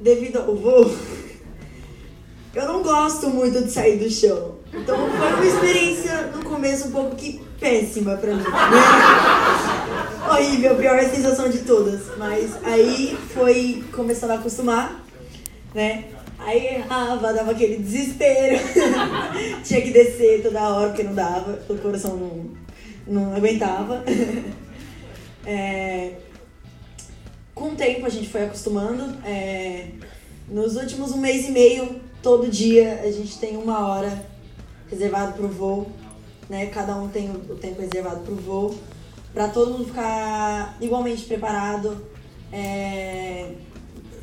[0.00, 0.90] Devido ao voo,
[2.54, 4.56] eu não gosto muito de sair do chão.
[4.72, 8.42] Então foi uma experiência no começo um pouco que péssima pra mim.
[8.42, 8.50] Né?
[10.30, 12.16] Horrível, pior sensação de todas.
[12.16, 15.04] Mas aí foi começando a acostumar,
[15.74, 16.04] né?
[16.38, 18.58] Aí errava, dava aquele desespero.
[19.62, 22.50] Tinha que descer toda hora porque não dava, o coração não,
[23.06, 24.02] não aguentava.
[25.46, 26.12] É...
[27.60, 29.04] Com o tempo a gente foi acostumando.
[29.22, 29.88] É...
[30.48, 34.26] Nos últimos um mês e meio, todo dia a gente tem uma hora
[34.88, 35.86] reservado para o voo,
[36.48, 36.64] né?
[36.68, 38.74] Cada um tem o tempo reservado para o voo,
[39.34, 42.02] para todo mundo ficar igualmente preparado,
[42.50, 43.52] é...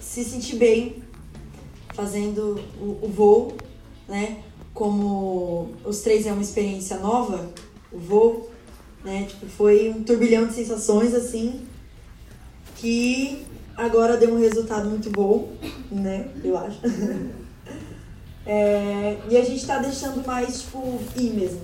[0.02, 1.04] se sentir bem
[1.93, 3.56] fazendo o, o voo,
[4.08, 4.39] né?
[4.73, 7.52] Como os três é uma experiência nova,
[7.91, 8.50] o voo,
[9.06, 9.28] né?
[9.30, 11.67] Tipo, foi um turbilhão de sensações assim
[12.77, 15.51] que agora deu um resultado muito bom,
[15.91, 16.29] né?
[16.43, 16.79] Eu acho.
[18.45, 21.61] é, e a gente tá deixando mais, tipo, ir mesmo.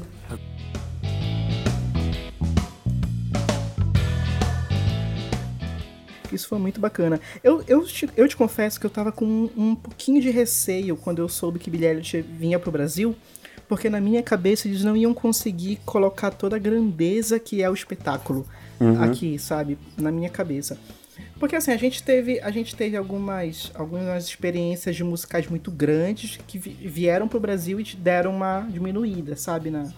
[6.31, 7.21] Isso foi muito bacana.
[7.43, 10.97] Eu, eu, te, eu te confesso que eu tava com um, um pouquinho de receio
[10.97, 13.15] quando eu soube que Billie Eilish vinha pro Brasil,
[13.67, 17.73] porque na minha cabeça eles não iam conseguir colocar toda a grandeza que é o
[17.75, 18.47] espetáculo
[18.79, 19.03] uhum.
[19.03, 19.77] aqui, sabe?
[19.95, 20.77] Na minha cabeça.
[21.39, 26.37] Porque assim, a gente teve, a gente teve algumas, algumas experiências de musicais muito grandes
[26.47, 29.69] que vieram pro Brasil e deram uma diminuída, sabe?
[29.69, 29.91] Na,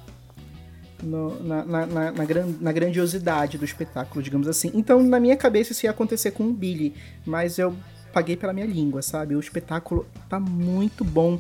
[1.04, 2.24] no, na, na, na, na,
[2.60, 4.72] na, grandiosidade do espetáculo, digamos assim.
[4.74, 6.94] Então, na minha cabeça, isso ia acontecer com o Billy,
[7.26, 7.76] mas eu
[8.16, 9.36] paguei pela minha língua, sabe?
[9.36, 11.38] O espetáculo tá muito bom.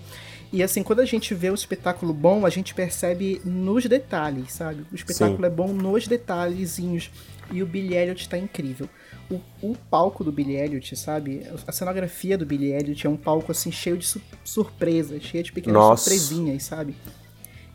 [0.51, 4.85] E assim, quando a gente vê o espetáculo bom, a gente percebe nos detalhes, sabe?
[4.91, 5.45] O espetáculo Sim.
[5.45, 7.09] é bom nos detalhezinhos.
[7.49, 8.89] E o Billy Elliot tá incrível.
[9.31, 11.47] O, o, palco do Billy Elliot, sabe?
[11.65, 15.53] A cenografia do Billy Elliot é um palco assim cheio de su surpresas, cheio de
[15.53, 16.03] pequenas Nossa.
[16.03, 16.95] surpresinhas, sabe?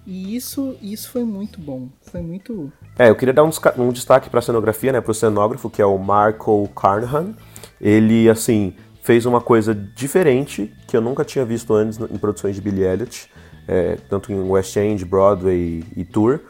[0.07, 1.89] E isso, isso foi muito bom.
[2.03, 2.71] Foi muito.
[2.99, 5.81] É, eu queria dar um, um destaque para a cenografia, né, para o cenógrafo, que
[5.81, 7.35] é o Marco Carnahan.
[7.81, 12.61] Ele, assim, fez uma coisa diferente que eu nunca tinha visto antes em produções de
[12.61, 13.31] Billy Elliot,
[13.67, 16.41] é, tanto em West End, Broadway e Tour,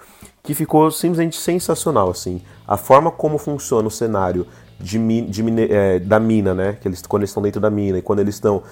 [0.43, 2.43] que ficou simplesmente sensacional, assim.
[2.67, 4.47] A forma como funciona o cenário
[4.79, 6.79] de, de, é, da mina, né?
[6.81, 8.63] Que eles, quando eles estão dentro da mina e quando eles estão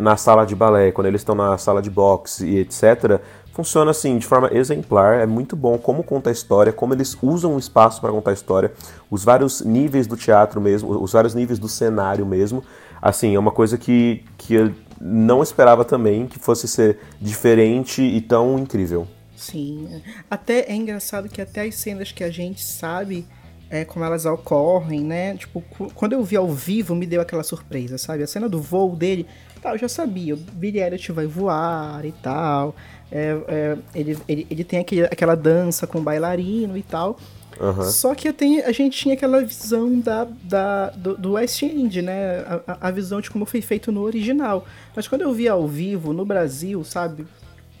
[0.00, 3.20] na sala de balé, quando eles estão na sala de boxe e etc
[3.56, 7.56] funciona assim, de forma exemplar, é muito bom como conta a história, como eles usam
[7.56, 8.70] o espaço para contar a história,
[9.10, 12.62] os vários níveis do teatro mesmo, os vários níveis do cenário mesmo.
[13.00, 18.20] Assim, é uma coisa que, que eu não esperava também que fosse ser diferente e
[18.20, 19.06] tão incrível.
[19.36, 23.26] Sim, até é engraçado que até as cenas que a gente sabe
[23.68, 25.36] é, como elas ocorrem, né?
[25.36, 25.62] Tipo,
[25.94, 28.22] quando eu vi ao vivo, me deu aquela surpresa, sabe?
[28.22, 29.26] A cena do voo dele,
[29.60, 32.74] tá, eu já sabia, o Billy Elliot vai voar e tal.
[33.10, 37.18] É, é, ele, ele, ele tem aquele, aquela dança com bailarino e tal.
[37.60, 37.82] Uhum.
[37.84, 42.40] Só que tenho, a gente tinha aquela visão da, da, do, do West End, né?
[42.66, 44.66] A, a, visão de como foi feito no original.
[44.94, 47.26] Mas quando eu vi ao vivo, no Brasil, sabe?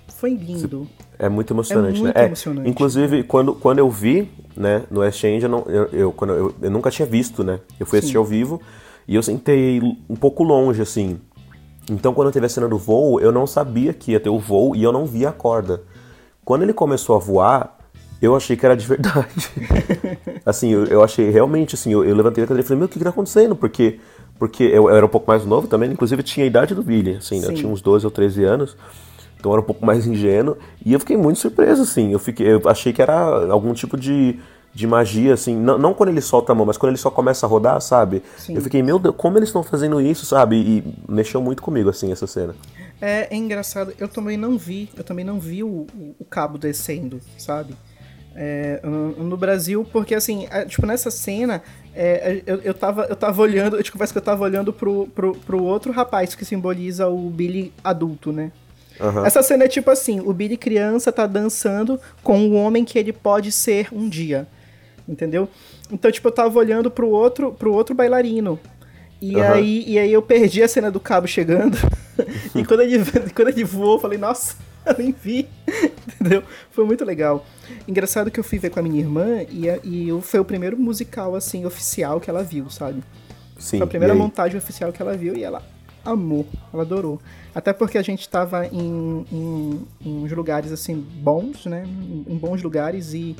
[0.08, 0.88] Foi lindo.
[1.18, 2.22] É muito emocionante, é muito né?
[2.22, 2.70] É, emocionante.
[2.70, 6.54] inclusive, quando, quando eu vi, né, no West End, eu, não, eu, eu, quando eu,
[6.62, 7.60] eu nunca tinha visto, né?
[7.78, 8.04] Eu fui Sim.
[8.04, 8.60] assistir ao vivo
[9.06, 11.18] e eu sentei um pouco longe, assim.
[11.90, 14.74] Então, quando teve a cena do voo, eu não sabia que ia ter o voo
[14.74, 15.82] e eu não via a corda.
[16.44, 17.75] Quando ele começou a voar,
[18.20, 19.50] eu achei que era de verdade.
[20.44, 22.88] assim, eu, eu, achei realmente, assim, eu, eu levantei a cadeira e falei, meu, o
[22.88, 23.54] que, que tá acontecendo?
[23.54, 23.98] Porque,
[24.38, 27.16] porque eu, eu, era um pouco mais novo também, inclusive tinha a idade do Billy,
[27.16, 27.48] assim, né?
[27.48, 28.76] eu tinha uns 12 ou 13 anos,
[29.38, 32.62] então era um pouco mais ingênuo, e eu fiquei muito surpreso, assim, eu, fiquei, eu
[32.66, 34.38] achei que era algum tipo de
[34.76, 37.46] de magia, assim, não, não quando ele solta a mão, mas quando ele só começa
[37.46, 38.22] a rodar, sabe?
[38.36, 38.56] Sim.
[38.56, 40.56] Eu fiquei, meu Deus, como eles estão fazendo isso, sabe?
[40.56, 42.54] E mexeu muito comigo, assim, essa cena.
[43.00, 45.86] É, é engraçado, eu também não vi, eu também não vi o,
[46.18, 47.74] o cabo descendo, sabe?
[48.38, 51.62] É, no, no, Brasil, porque assim, é, tipo, nessa cena,
[51.94, 55.06] é, eu, eu, tava, eu tava olhando, eu te confesso que eu tava olhando pro,
[55.14, 58.52] pro, pro outro rapaz que simboliza o Billy adulto, né?
[59.00, 59.24] Uhum.
[59.24, 63.12] Essa cena é tipo assim: o Billy criança tá dançando com o homem que ele
[63.12, 64.46] pode ser um dia
[65.08, 65.48] entendeu?
[65.90, 68.58] Então, tipo, eu tava olhando pro outro, pro outro bailarino.
[69.20, 69.42] E, uhum.
[69.42, 71.78] aí, e aí eu perdi a cena do cabo chegando.
[72.54, 72.98] e quando ele,
[73.34, 75.48] quando ele voou, eu falei, nossa, eu nem vi.
[76.08, 76.42] Entendeu?
[76.70, 77.44] Foi muito legal.
[77.86, 81.34] Engraçado que eu fui ver com a minha irmã e, e foi o primeiro musical,
[81.34, 83.02] assim, oficial que ela viu, sabe?
[83.58, 85.62] Sim, foi a primeira montagem oficial que ela viu e ela
[86.04, 87.20] amou, ela adorou.
[87.54, 91.84] Até porque a gente tava em, em, em uns lugares, assim, bons, né?
[92.26, 93.36] Em bons lugares e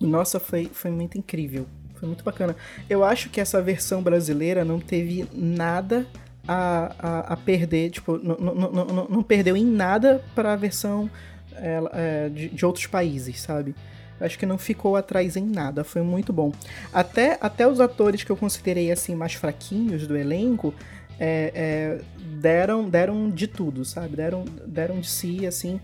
[0.00, 1.66] nossa, foi, foi muito incrível.
[1.96, 2.56] Foi muito bacana.
[2.88, 6.06] Eu acho que essa versão brasileira não teve nada
[6.46, 11.10] a, a, a perder, tipo, não, não, não, não perdeu em nada para a versão
[11.54, 13.74] é, é, de, de outros países, sabe?
[14.20, 16.52] Acho que não ficou atrás em nada, foi muito bom.
[16.92, 20.74] Até, até os atores que eu considerei assim mais fraquinhos do elenco
[21.18, 22.00] é, é,
[22.38, 24.16] deram, deram de tudo, sabe?
[24.16, 25.80] Deram, deram de si, assim,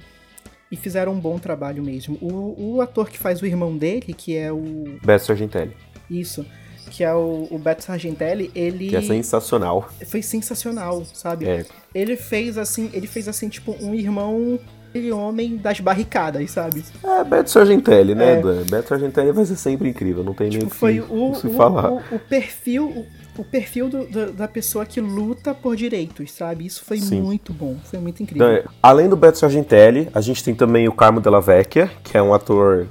[0.71, 2.19] e fizeram um bom trabalho mesmo.
[2.21, 4.99] O, o ator que faz o irmão dele, que é o.
[5.05, 5.77] Beto Sargentelli.
[6.11, 6.45] Isso.
[6.91, 8.89] Que é o, o Beto Sargentelli, ele.
[8.89, 9.89] Que é sensacional.
[10.07, 11.47] Foi sensacional, sabe?
[11.47, 11.65] É.
[11.95, 16.83] Ele fez assim, ele fez assim, tipo, um irmão aquele homem das barricadas, sabe?
[17.05, 18.41] É, Beto Sargentelli, né, É.
[18.41, 18.63] Dan?
[18.65, 21.41] Beto Sargentelli vai ser sempre incrível, não tem Tipo, nem o que, foi o, que
[21.43, 21.93] se o, falar.
[21.93, 22.89] o, o perfil,
[23.37, 26.65] o, o perfil do- da- da pessoa que luta por direitos, sabe?
[26.65, 27.21] Isso foi Sim.
[27.21, 28.47] muito bom, foi muito incrível.
[28.47, 32.23] É, além do Beto Sargentelli, a gente tem também o Carmo Della Vecchia, que é
[32.23, 32.87] um ator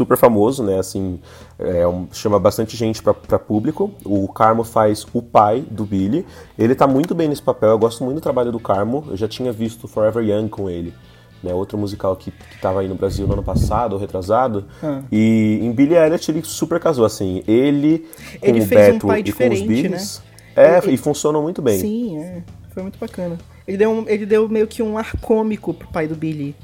[0.00, 0.78] super famoso, né?
[0.78, 1.20] Assim,
[1.58, 3.90] é um- chama bastante gente pra, pra público.
[4.04, 6.24] O Carmo faz o pai do Billy.
[6.58, 7.68] Ele tá muito bem nesse papel.
[7.70, 9.04] Eu gosto muito do trabalho do Carmo.
[9.08, 10.94] Eu já tinha visto Forever Young com ele.
[11.42, 14.66] Né, outro musical que, que tava aí no Brasil no ano passado, ou retrasado.
[14.82, 15.00] Ah.
[15.10, 17.42] E em Billy Elliot ele super casou, assim.
[17.48, 18.06] Ele
[18.40, 20.22] com Ele o um Beto pai e com os Billys.
[20.56, 21.78] É, Ele- e funcionam muito bem.
[21.78, 22.42] Sim, é.
[22.74, 23.38] Foi muito bacana.
[23.66, 26.54] Ele deu, um- ele deu meio que um ar cômico pro pai do Billy.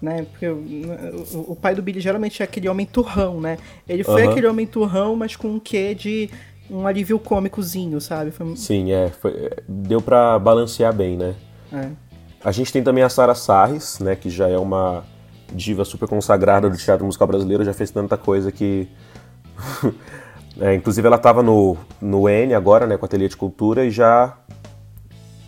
[0.00, 0.26] Né?
[0.30, 3.56] Porque o, o- pai do Billy geralmente é aquele homem turrão, né?
[3.88, 4.30] Ele foi Aham.
[4.30, 6.28] aquele homem turrão, mas com um quê de
[6.70, 8.30] um alívio cômicozinho, sabe?
[8.30, 11.34] Foi, Sim, é, foi- é, deu pra balancear bem, né?
[11.72, 11.88] é.
[12.44, 15.02] A gente tem também a Sara Sarris, né, que já é uma
[15.52, 18.86] diva super consagrada do teatro musical brasileiro, já fez tanta coisa que...
[20.58, 23.90] É, inclusive ela estava no, no N agora, né, com a Ateliê de Cultura, e
[23.90, 24.38] já,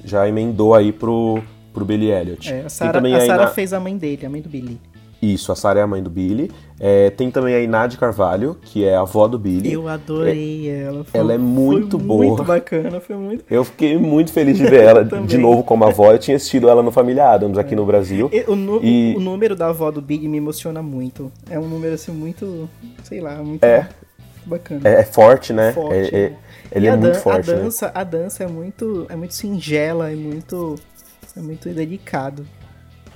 [0.04, 1.42] já emendou aí pro,
[1.78, 2.52] pro Billy Elliot.
[2.52, 4.78] É, a Sarah, a Sarah fez a mãe dele, a mãe do Billy.
[5.20, 6.48] Isso, a Sara é a mãe do Billy.
[6.78, 9.72] É, tem também a Inade Carvalho, que é a avó do Billy.
[9.72, 11.02] Eu adorei ela.
[11.02, 12.24] Foi, ela é muito foi boa.
[12.24, 13.44] Muito bacana, foi muito.
[13.50, 16.12] Eu fiquei muito feliz de ver ela de novo como avó.
[16.12, 18.30] Eu tinha assistido ela no Família Adams aqui no Brasil.
[18.32, 21.32] E O, nu- E- o número da avó do Billy me emociona muito.
[21.50, 22.68] É um número assim muito,
[23.02, 23.88] sei lá, muito É.
[24.46, 24.82] bacana.
[24.84, 25.72] É, é forte, né?
[25.72, 26.36] Forte, É- é- né?
[26.70, 27.62] ele E é muito forte, a né?
[27.64, 30.76] dança, a dança é muito, é muito singela, é muito,
[31.38, 32.46] é muito delicado.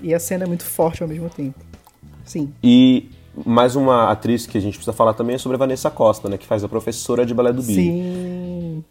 [0.00, 1.58] E a cena é muito forte ao mesmo tempo.
[2.24, 2.52] Sim.
[2.62, 3.10] E
[3.46, 6.36] mais uma atriz que a gente precisa falar também é sobre a Vanessa Costa, né?
[6.36, 7.82] Que faz a professora de balé do Billy.
[7.82, 8.84] Sim.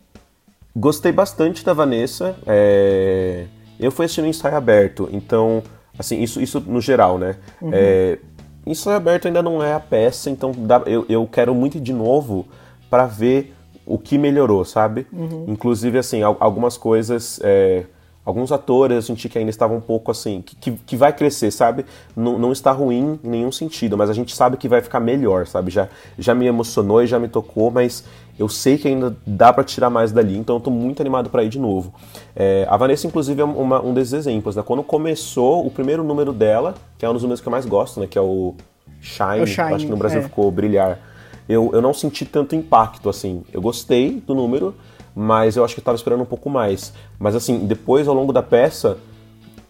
[0.75, 2.35] Gostei bastante da Vanessa.
[2.47, 3.45] é,
[3.79, 5.61] Eu fui assistir no ensaio aberto, então,
[5.99, 7.35] assim, isso, isso no geral, né?
[7.61, 7.71] Uhum.
[7.73, 8.19] É,
[8.65, 11.91] Ensaio aberto ainda não é a peça, então dá- eu, eu quero muito ir de
[11.91, 12.45] novo
[12.91, 13.55] pra ver
[13.87, 15.07] o que melhorou, sabe?
[15.11, 15.45] Uhum.
[15.47, 17.39] Inclusive, assim, al- algumas coisas.
[17.43, 17.85] é,
[18.23, 21.49] Alguns atores eu senti que ainda estavam um pouco assim, que, que, que vai crescer,
[21.49, 21.85] sabe?
[22.15, 25.47] Não, não está ruim em nenhum sentido, mas a gente sabe que vai ficar melhor,
[25.47, 25.71] sabe?
[25.71, 25.87] Já,
[26.19, 28.03] já me emocionou e já me tocou, mas
[28.37, 31.43] eu sei que ainda dá pra tirar mais dali, então eu tô muito animado pra
[31.43, 31.93] ir de novo.
[32.35, 34.61] É, a Vanessa, inclusive, é uma- um desses exemplos, né?
[34.63, 37.99] Quando começou o primeiro número dela, que é um dos números que eu mais gosto,
[37.99, 38.05] né?
[38.07, 38.53] Que é o
[38.99, 40.23] Shine, o Shine, acho que no Brasil é.
[40.23, 40.99] ficou Brilhar.
[41.49, 43.43] Eu, eu não senti tanto impacto, assim.
[43.51, 44.75] Eu gostei do número,
[45.15, 46.93] mas eu acho que eu tava esperando um pouco mais.
[47.19, 48.97] Mas, assim, depois, ao longo da peça,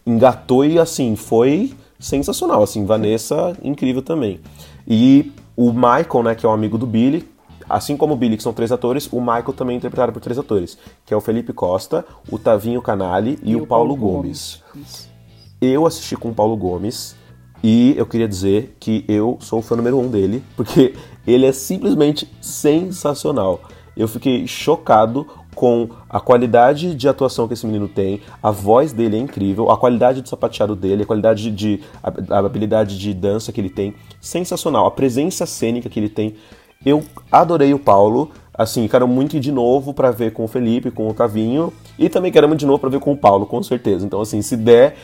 [0.05, 2.63] engatou e, assim, foi sensacional.
[2.63, 4.39] Assim, Vanessa, incrível também.
[4.87, 7.27] E o Michael, né, que é um amigo do Billy,
[7.69, 10.37] assim como o Billy, que são três atores, o Michael também é interpretado por três
[10.37, 14.61] atores, que é o Felipe Costa, o Tavinho Canali e, o Paulo, Gomes.
[14.75, 15.09] Isso.
[15.61, 17.15] Eu assisti com o Paulo Gomes
[17.63, 21.51] e eu queria dizer que eu sou o fã número um dele, porque ele é
[21.51, 23.61] simplesmente sensacional.
[23.95, 29.17] Eu fiquei chocado com a qualidade de atuação que esse menino tem, a voz dele
[29.17, 31.81] é incrível, a qualidade de sapateado dele, a qualidade de.
[32.01, 34.85] a, habilidade de dança que ele tem, sensacional.
[34.85, 36.35] A presença cênica que ele tem.
[36.83, 40.89] Eu adorei o Paulo, assim, quero muito ir de novo pra ver com o Felipe,
[40.89, 43.61] com o Tavinho, e também quero muito de novo pra ver com o Paulo, com
[43.61, 44.03] certeza.
[44.03, 44.97] Então, assim, se der,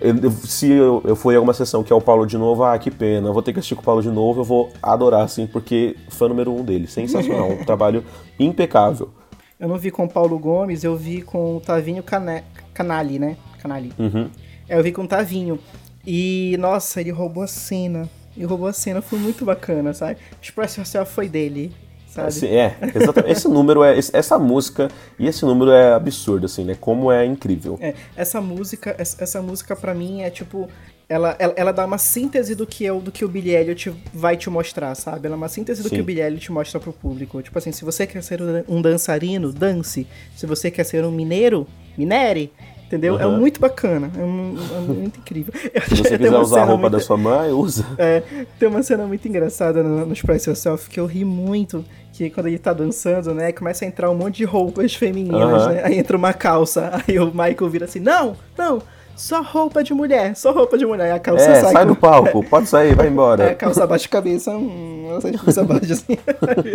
[0.00, 2.78] eu- se eu, eu for em alguma sessão que é o Paulo de novo, ah,
[2.78, 5.22] que pena, eu vou ter que assistir com o Paulo de novo, eu vou adorar,
[5.22, 8.04] assim, porque fã número um dele, sensacional, um trabalho
[8.38, 9.10] impecável.
[9.58, 12.42] Eu não vi com o Paulo Gomes, eu vi com o Tavinho Cane...
[12.72, 13.36] Canali, né?
[13.62, 13.92] Canali.
[13.98, 14.30] Uhum.
[14.68, 15.58] É, eu vi com o Tavinho.
[16.06, 18.08] E, nossa, ele roubou a cena.
[18.34, 20.16] Ele roubou a cena, foi muito bacana, sabe?
[20.40, 21.72] Express Yourself foi dele,
[22.10, 22.28] sabe?
[22.28, 23.32] Assim, é, exatamente.
[23.32, 23.98] Esse número é.
[23.98, 26.76] Essa música e esse número é absurdo, assim, né?
[26.78, 27.78] Como é incrível.
[27.80, 30.68] É, essa música, essa, música para mim é tipo,
[31.08, 33.94] ela, ela, ela dá uma síntese do que é o do que o Billy Elliot
[34.12, 35.26] vai te mostrar, sabe?
[35.26, 35.96] Ela é uma síntese do Sim.
[35.96, 37.40] que o Billy Elliot mostra pro público.
[37.40, 40.06] Tipo assim, se você quer ser um dançarino, dance.
[40.36, 42.52] Se você quer ser um mineiro, minere.
[42.90, 43.20] Entendeu?
[43.20, 43.38] É Uhum.
[43.38, 44.10] muito bacana.
[44.18, 45.52] É, um- é muito incrível.
[45.88, 47.86] Se você quiser usar a roupa da sua mãe, usa.
[47.96, 48.20] É,
[48.58, 51.84] tem uma cena muito engraçada no, no Express Yourself que eu ri muito.
[52.12, 53.52] Que quando ele tá dançando, né?
[53.52, 55.72] Começa a entrar um monte de roupas femininas, Aham.
[55.72, 55.82] né?
[55.84, 56.90] Aí entra uma calça.
[57.06, 58.82] Aí o Michael vira assim: Não, não,
[59.14, 61.04] só roupa de mulher, só roupa de mulher.
[61.04, 63.54] Aí a calça É, sai, sai com- do palco, pode sair, vai embora.
[63.54, 66.18] calça abaixa a cabeça, hum, de cabeça baixa assim.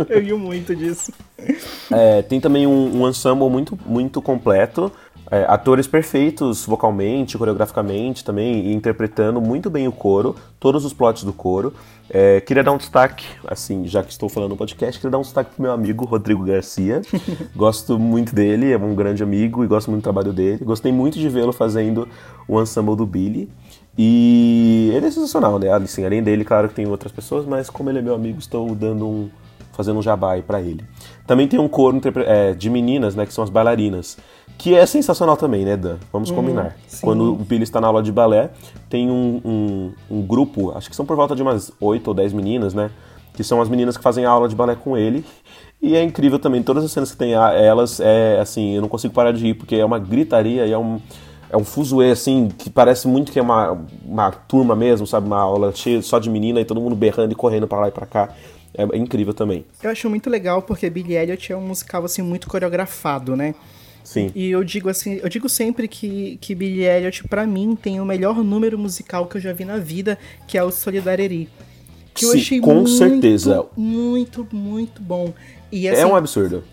[0.10, 1.12] eu rio muito disso.
[1.92, 4.92] É, tem também um, um ensemble muito, muito completo.
[5.32, 11.24] É, atores perfeitos vocalmente, coreograficamente também, e interpretando muito bem o coro, todos os plots
[11.24, 11.74] do coro.
[12.10, 15.24] É, queria dar um destaque, assim, já que estou falando no podcast, queria dar um
[15.24, 17.02] destaque pro meu amigo Rodrigo Garcia.
[17.56, 20.64] gosto muito dele, é um grande amigo e gosto muito do trabalho dele.
[20.64, 22.08] Gostei muito de vê-lo fazendo
[22.48, 23.50] o ensemble do Billy.
[23.98, 25.72] E ele é sensacional, né?
[25.72, 28.76] Assim, além dele, claro que tem outras pessoas, mas como ele é meu amigo, estou
[28.76, 29.30] dando um,
[29.72, 30.84] fazendo um jabá aí pra ele.
[31.26, 34.18] Também tem um coro é, de meninas, né, que são as bailarinas,
[34.58, 35.98] que é sensacional também, né, Dan?
[36.12, 36.76] Vamos combinar.
[36.88, 37.02] sim.
[37.06, 38.50] Quando o Billy está na aula de balé,
[38.90, 42.34] tem um, um, um grupo, acho que são por volta de umas 8 ou 10
[42.34, 42.90] meninas, né,
[43.34, 45.26] que são as meninas que fazem a aula de balé com ele.
[45.82, 48.88] E é incrível também, todas as cenas que tem a- elas, é assim, eu não
[48.90, 51.00] consigo parar de rir, porque é uma gritaria e é um...
[51.48, 55.28] É um fuzuê, assim, que parece muito que é uma, uma turma mesmo, sabe?
[55.28, 57.92] Uma aula cheia só de menina e todo mundo berrando e correndo pra lá e
[57.92, 58.30] pra cá.
[58.74, 59.64] É, é incrível também.
[59.82, 63.54] Eu acho muito legal porque Billy Elliot é um musical assim muito coreografado, né?
[64.06, 64.32] Sim.
[64.34, 68.06] E eu digo assim, eu digo sempre que, que Billy Elliot, pra mim, tem o
[68.06, 71.50] melhor número musical que eu já vi na vida, que é o Solidarity.
[72.14, 73.66] Que eu Sim, achei com muito, certeza.
[73.76, 75.34] muito, muito bom.
[75.72, 76.64] E assim, é um absurdo.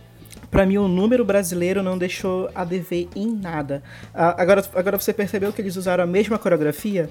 [0.51, 3.83] pra mim, o número brasileiro não deixou a dever em nada.
[4.15, 7.09] Ah, agora, agora você percebeu que eles usaram a mesma coreografia?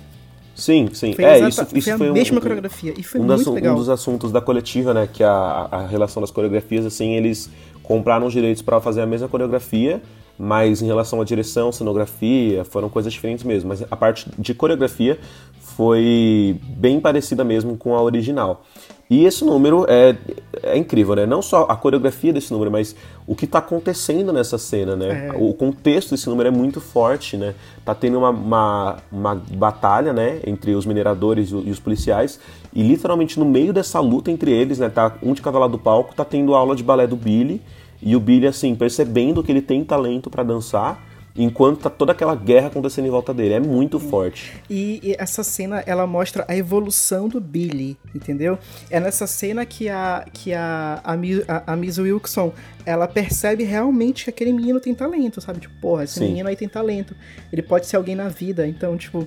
[0.53, 1.13] Sim, sim.
[1.13, 3.23] Foi é, exata- isso, foi isso a foi um, mesma um- coreografia, e foi um,
[3.23, 3.75] muito das- um legal.
[3.75, 5.09] dos assuntos da coletiva, né?
[5.11, 7.49] Que a, a relação das coreografias, assim, eles
[7.83, 10.01] compraram os direitos para fazer a mesma coreografia,
[10.37, 13.69] mas em relação à direção, cenografia, foram coisas diferentes mesmo.
[13.69, 15.19] Mas a parte de coreografia
[15.59, 18.63] foi bem parecida mesmo com a original.
[19.11, 20.15] E esse número é,
[20.63, 21.25] é incrível, né?
[21.25, 22.95] Não só a coreografia desse número, mas
[23.27, 25.27] o que tá acontecendo nessa cena, né?
[25.27, 25.37] É.
[25.37, 27.53] O contexto desse número é muito forte, né?
[27.83, 30.39] Tá tendo uma, uma, uma batalha, né?
[30.47, 32.39] Entre os mineradores e os policiais.
[32.73, 34.87] E literalmente no meio dessa luta entre eles, né?
[34.87, 37.61] Tá um de cada lado do palco, tá tendo aula de balé do Billy.
[38.01, 41.03] E o Billy, assim, percebendo que ele tem talento pra dançar.
[41.35, 43.53] Enquanto tá toda aquela guerra acontecendo em volta dele.
[43.53, 44.53] É muito forte.
[44.69, 48.57] E, e essa cena, ela mostra a evolução do Billy, entendeu?
[48.89, 52.51] É nessa cena que a, que a, a, a, a Miss Wilson,
[52.85, 55.61] ela percebe realmente que aquele menino tem talento, sabe?
[55.61, 56.27] Tipo, porra, esse Sim.
[56.27, 57.15] menino aí tem talento.
[57.51, 58.67] Ele pode ser alguém na vida.
[58.67, 59.25] Então, tipo,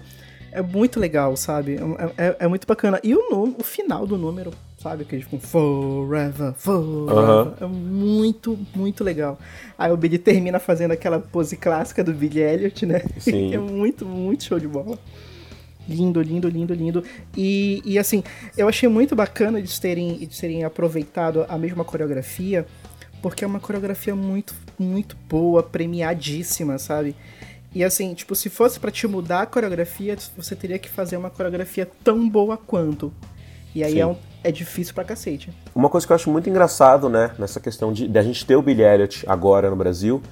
[0.52, 1.76] é muito legal, sabe?
[2.16, 3.00] É, é- é muito bacana.
[3.02, 4.52] E o, nome, o final do número,
[4.85, 5.03] sabe?
[5.03, 7.55] Aquele tipo, forever, forever.
[7.59, 9.38] É muito, muito legal.
[9.79, 13.03] Aí o Billy termina fazendo aquela pose clássica do Billy Elliot, né?
[13.18, 13.53] Sim.
[13.55, 14.99] é muito, muito show de bola.
[15.88, 17.05] Lindo, lindo, lindo, lindo.
[17.35, 18.23] E, e assim,
[18.59, 22.66] eu achei muito bacana eles terem, eles terem aproveitado a mesma coreografia,
[23.23, 27.16] porque é uma coreografia muito, muito boa, premiadíssima, sabe?
[27.75, 31.31] E assim, tipo, se fosse pra te mudar a coreografia, você teria que fazer uma
[31.31, 33.12] coreografia tão boa quanto.
[33.75, 34.01] E aí Sim.
[34.01, 35.50] é, um- é difícil pra cacete.
[35.74, 37.33] Uma coisa que eu acho muito engraçado, né?
[37.38, 40.22] Nessa questão de, de a gente ter o Billy Elliot agora no Brasil.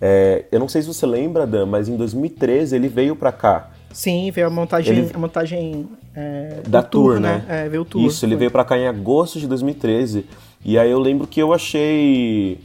[0.00, 3.70] é, eu não sei se você lembra, Dan, mas em 2013 ele veio pra cá.
[3.92, 7.44] Sim, veio a montagem, Ele- a montagem é, Da do tour, né?
[7.48, 8.02] É, veio o tour.
[8.06, 8.38] Isso, ele foi.
[8.40, 10.26] veio pra cá em agosto de 2013.
[10.64, 12.58] E aí eu lembro que eu achei.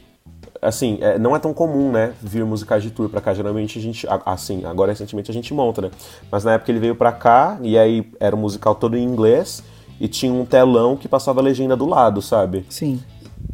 [0.60, 2.12] Assim, é, não é tão comum, né?
[2.20, 3.32] Vir musicais de tour pra cá.
[3.34, 4.06] Geralmente a gente.
[4.26, 5.90] Assim, agora recentemente a gente monta, né?
[6.32, 9.62] Mas na época ele veio pra cá e aí era um musical todo em inglês
[10.00, 12.64] e tinha um telão que passava a legenda do lado, sabe?
[12.68, 13.00] Sim.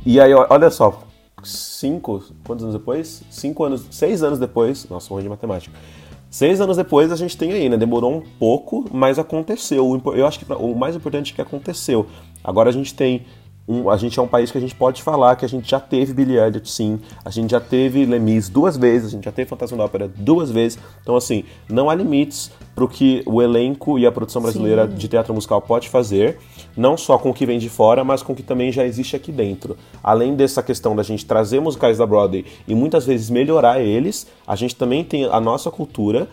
[0.05, 1.03] E aí, olha só,
[1.43, 3.23] cinco, quantos anos depois?
[3.31, 5.77] Cinco anos, seis anos depois, nossa, ruim de matemática.
[6.31, 7.77] Seis anos depois a gente tem aí, né?
[7.77, 10.03] Demorou um pouco, mas aconteceu.
[10.17, 12.07] Eu acho que o mais importante é que aconteceu.
[12.43, 13.25] Agora a gente tem.
[13.67, 15.81] Um, a gente é um país que a gente pode falar que a gente já
[15.81, 17.01] teve Billy Elliot, sim.
[17.25, 20.51] A gente já teve Lemis duas vezes, a gente já teve Fantasma da Ópera duas
[20.51, 20.79] vezes.
[21.01, 25.33] Então, assim, não há limites pro que o elenco e a produção brasileira de teatro
[25.33, 26.39] musical pode fazer.
[26.77, 29.17] Não só com o que vem de fora, mas com o que também já existe
[29.17, 29.79] aqui dentro.
[30.03, 34.57] Além dessa questão da gente trazer musicais da Broadway e muitas vezes melhorar eles, a
[34.57, 36.29] gente também tem a nossa cultura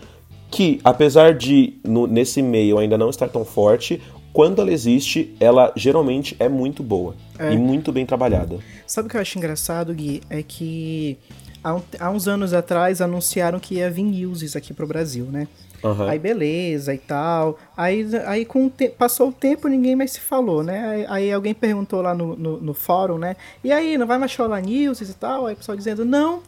[0.49, 4.01] que, apesar de no- nesse meio ainda não estar tão forte,
[4.33, 8.59] quando ela existe, ela geralmente é muito boa e muito bem trabalhada.
[8.87, 10.21] Sabe o que eu acho engraçado, Gui?
[10.29, 11.17] É que
[11.63, 15.47] há, um- há uns anos atrás anunciaram que ia vir Newsies aqui pro Brasil, né?
[15.83, 16.09] Aham.
[16.09, 17.57] Aí beleza e tal.
[17.75, 20.87] Aí, aí com o te- passou o tempo ninguém mais se falou, né?
[20.87, 23.35] Aí, aí alguém perguntou lá no, no, no fórum, né?
[23.63, 25.47] E aí, não vai mais rolar Newsies e tal?
[25.47, 26.41] Aí o pessoal dizendo, não,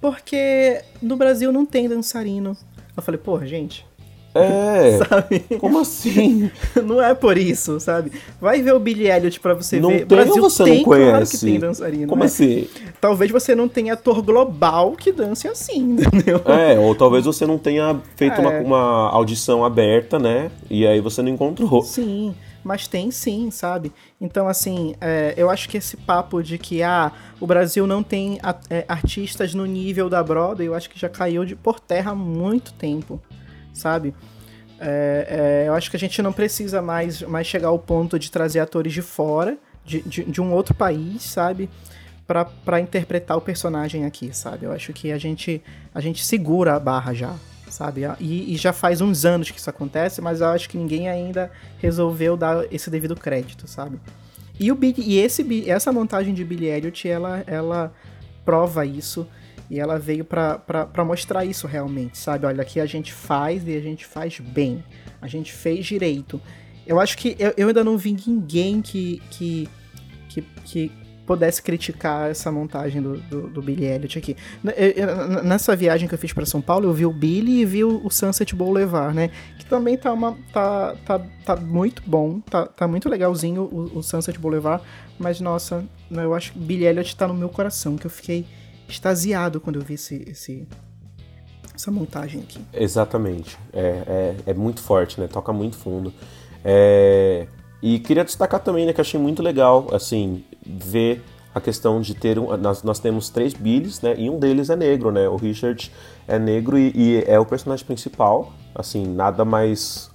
[0.00, 2.56] Porque no Brasil não tem dançarino.
[2.96, 3.86] Eu falei, porra, gente,
[4.34, 5.40] É, sabe?
[5.58, 6.50] como assim?
[6.84, 8.12] Não é por isso, sabe?
[8.40, 9.98] Vai ver o Billy Elliot pra você Não ver.
[9.98, 11.46] tem Brasil você tem, não claro que conhece?
[11.46, 12.06] tem dançarino.
[12.06, 12.26] Como né?
[12.26, 12.68] assim?
[13.00, 16.40] Talvez você não tenha ator global que dance assim, entendeu?
[16.46, 18.60] É, ou talvez você não tenha feito uma, É.
[18.62, 20.50] uma audição aberta, né?
[20.70, 21.82] E aí você não encontrou.
[21.82, 23.90] Sim, mas tem sim, sabe?
[24.20, 27.10] Então, assim, é, eu acho que esse papo de que ah,
[27.40, 31.08] o Brasil não tem a- é, artistas no nível da Broadway, eu acho que já
[31.08, 33.20] caiu de por terra há muito tempo,
[33.72, 34.14] sabe?
[34.78, 38.30] É, é, eu acho que a gente não precisa mais, mais chegar ao ponto de
[38.30, 41.68] trazer atores de fora, de, de, de um outro país, sabe?
[42.64, 44.64] Pra interpretar o personagem aqui, sabe?
[44.64, 45.60] Eu acho que a gente,
[45.92, 47.34] a gente segura a barra já,
[47.68, 48.02] sabe?
[48.20, 51.50] E, e já faz uns anos que isso acontece, mas eu acho que ninguém ainda
[51.78, 53.98] resolveu dar esse devido crédito, sabe?
[54.60, 57.92] E, o Billy- e esse, essa montagem de Billy Elliot, ela, ela
[58.44, 59.26] prova isso.
[59.70, 62.44] E ela veio pra mostrar isso realmente, sabe?
[62.44, 64.82] Olha, aqui a gente faz e a gente faz bem.
[65.22, 66.40] A gente fez direito.
[66.86, 69.68] Eu acho que eu, eu ainda não vi ninguém que, que,
[70.28, 70.92] que, que
[71.24, 74.36] pudesse criticar essa montagem do, do, do Billy Elliot aqui.
[74.64, 77.64] Eu- eu- Nessa viagem que eu fiz pra São Paulo, eu vi o Billy e
[77.64, 79.30] vi o, o Sunset Boulevard, né?
[79.56, 84.02] Que também tá, uma, tá, tá, tá muito bom, tá, tá muito legalzinho o, o
[84.02, 84.82] Sunset Boulevard.
[85.16, 88.44] Mas, nossa, eu acho que Billy Elliot tá no meu coração, que eu fiquei
[88.90, 90.68] extasiado quando eu vi esse, esse,
[91.74, 92.60] essa montagem aqui.
[92.72, 93.56] Exatamente.
[93.72, 95.26] É, é, é muito forte, né?
[95.26, 96.12] Toca muito fundo.
[96.64, 97.46] É,
[97.82, 101.22] E queria destacar também, né, que achei muito legal, assim, ver
[101.54, 102.56] a questão de ter um.
[102.56, 104.14] Nós, nós temos três Billys, né?
[104.16, 105.28] E um deles é negro, né?
[105.28, 105.90] O Richard
[106.28, 108.52] é negro e, e é o personagem principal.
[108.74, 110.10] Assim, nada mais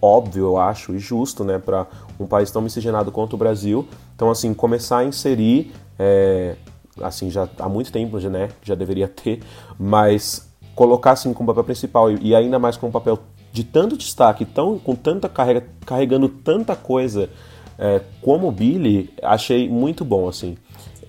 [0.00, 1.84] óbvio, eu acho, e justo, né, para
[2.20, 3.86] um país tão miscigenado quanto o Brasil.
[4.14, 6.54] Então, assim, começar a inserir, é,
[7.02, 9.40] assim, já há muito tempo, já, né, já deveria ter,
[9.78, 13.18] mas colocar assim como papel principal e, e ainda mais com um papel
[13.52, 17.28] de tanto destaque, tão, com tanta carrega, carregando tanta coisa
[17.78, 20.56] é, como o Billy, achei muito bom, assim.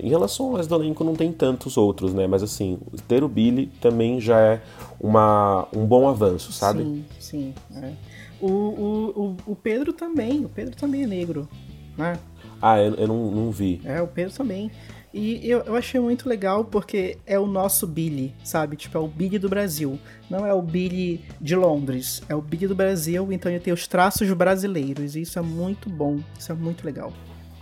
[0.02, 2.26] Em relação ao resto do elenco, não tem tantos outros, né?
[2.26, 4.62] Mas assim, ter o Billy também já é
[5.00, 6.84] uma, um bom avanço, sabe?
[6.84, 7.54] Sim, sim.
[7.76, 7.92] é.
[8.40, 11.50] O, o, o, o Pedro também, o Pedro também é negro,
[11.98, 12.18] né?
[12.62, 13.82] Ah, eu, eu não, não vi.
[13.84, 14.72] É, o Pedro também.
[15.14, 18.76] E eu, eu achei muito legal porque é o nosso Billy, sabe?
[18.76, 20.00] Tipo, é o Billy do Brasil.
[20.30, 22.22] Não é o Billy de Londres.
[22.30, 25.16] É o Billy do Brasil, então ele tem os traços brasileiros.
[25.16, 26.20] E isso é muito bom.
[26.38, 27.12] Isso é muito legal.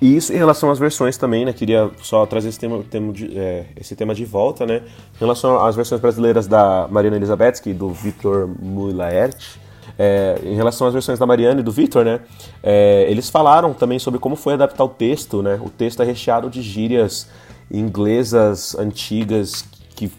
[0.01, 1.53] E isso em relação às versões também, né?
[1.53, 4.83] Queria só trazer esse tema, tema de, é, esse tema de volta, né?
[5.15, 9.57] Em relação às versões brasileiras da Mariana Elizabetsky e do Vitor Mulaert,
[9.97, 12.19] é, em relação às versões da Mariana e do Vitor, né?
[12.61, 15.59] é, eles falaram também sobre como foi adaptar o texto, né?
[15.63, 17.27] O texto é recheado de gírias
[17.71, 20.11] inglesas antigas que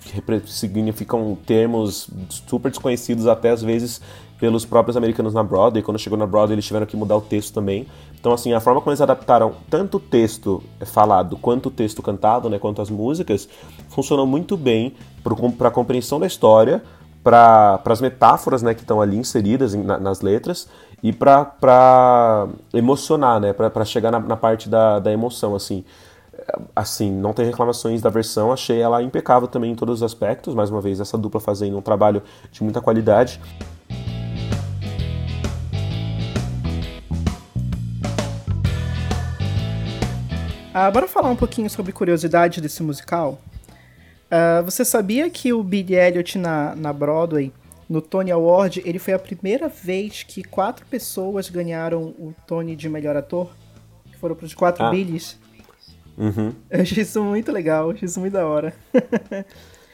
[0.46, 2.10] significam termos
[2.48, 4.00] super desconhecidos até às vezes
[4.38, 5.82] pelos próprios americanos na Broadway.
[5.82, 7.86] Quando chegou na Broadway, eles tiveram que mudar o texto também.
[8.18, 12.48] Então, assim, a forma como eles adaptaram tanto o texto falado quanto o texto cantado,
[12.48, 13.48] né, quanto as músicas,
[13.88, 14.94] funcionou muito bem
[15.58, 16.82] para a compreensão da história,
[17.22, 20.68] para as metáforas né, que estão ali inseridas na- nas letras
[21.02, 25.84] e para emocionar, né, para chegar na, na parte da, da emoção, assim
[26.74, 30.70] assim, não tem reclamações da versão, achei ela impecável também em todos os aspectos, mais
[30.70, 33.40] uma vez, essa dupla fazendo um trabalho de muita qualidade.
[40.72, 43.38] Ah, bora falar um pouquinho sobre curiosidade desse musical?
[44.30, 47.52] Ah, você sabia que o Billy Elliot na, na Broadway,
[47.88, 52.88] no Tony Award, ele foi a primeira vez que quatro pessoas ganharam o Tony de
[52.88, 53.50] melhor ator?
[54.10, 54.90] Que foram pros quatro Ah.
[54.90, 55.38] Billys?
[56.16, 56.52] Uhum.
[56.70, 58.74] Eu achei isso muito legal, achei isso muito da hora.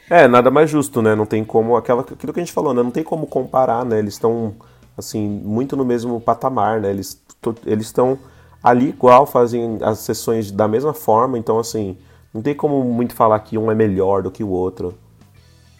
[0.07, 1.15] É, nada mais justo, né?
[1.15, 2.83] Não tem como, aquela, aquilo que a gente falou, né?
[2.83, 3.97] Não tem como comparar, né?
[3.97, 4.53] Eles estão,
[4.95, 6.91] assim, muito no mesmo patamar, né?
[6.91, 7.19] Eles
[7.65, 8.19] estão
[8.61, 11.97] ali igual, fazem as sessões da mesma forma, então, assim,
[12.35, 14.93] não tem como muito falar que um é melhor do que o outro.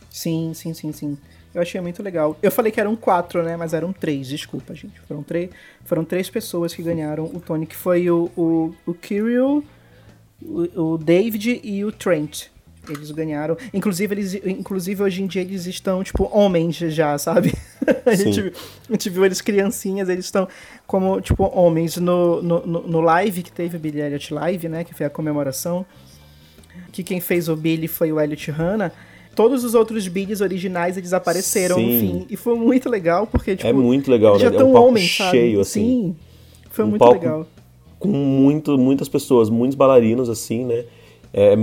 [0.09, 1.17] Sim, sim, sim, sim.
[1.53, 2.37] Eu achei muito legal.
[2.41, 3.57] Eu falei que eram quatro, né?
[3.57, 4.97] Mas eram três, desculpa, gente.
[5.01, 5.49] Foram, três,
[5.83, 9.65] foram três pessoas que ganharam o Tony, que foi o, o, o Kirill,
[10.41, 12.45] o, o David e o Trent.
[12.87, 13.57] Eles ganharam.
[13.73, 17.53] Inclusive, eles, inclusive, hoje em dia eles estão, tipo, homens já, sabe?
[18.05, 18.53] a, gente,
[18.89, 20.47] a gente viu eles criancinhas, eles estão
[20.87, 21.97] como, tipo, homens.
[21.97, 24.85] No, no, no live que teve Elliot Live, né?
[24.85, 25.85] Que foi a comemoração.
[26.91, 28.91] Que quem fez o Billy foi o Elliot Hanna.
[29.35, 31.99] Todos os outros Billys originais, eles apareceram no Sim.
[31.99, 32.25] fim.
[32.29, 33.67] E foi muito legal, porque, tipo...
[33.67, 34.49] é muito legal, eles né?
[34.49, 35.31] já É tão um palco sabe?
[35.31, 35.81] cheio, assim.
[35.81, 36.15] Sim,
[36.69, 37.45] foi Um muito legal.
[37.99, 40.85] com muito, muitas pessoas, muitos bailarinos, assim, né?
[41.33, 41.53] É,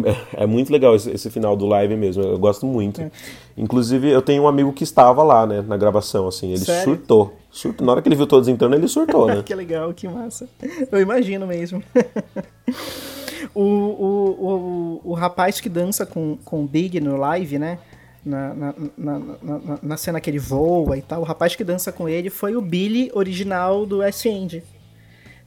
[0.42, 3.00] é muito legal esse, esse final do live mesmo, eu gosto muito.
[3.00, 3.10] É.
[3.56, 6.84] Inclusive, eu tenho um amigo que estava lá, né, na gravação, assim, ele Sério?
[6.84, 7.32] surtou.
[7.50, 7.86] surtou.
[7.86, 9.40] Na hora que ele viu todos entrando, ele surtou, né?
[9.46, 10.46] que legal, que massa.
[10.90, 11.82] Eu imagino mesmo.
[13.54, 17.78] o, o, o, o rapaz que dança com, com o Big no live, né?
[18.24, 21.90] Na, na, na, na, na cena que ele voa e tal, o rapaz que dança
[21.90, 24.62] com ele foi o Billy original do West End.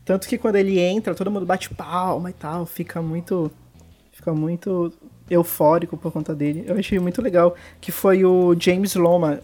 [0.03, 3.51] Tanto que quando ele entra, todo mundo bate palma e tal, fica muito.
[4.11, 4.93] Fica muito
[5.29, 6.63] eufórico por conta dele.
[6.67, 7.55] Eu achei muito legal.
[7.81, 9.39] Que foi o James Loma,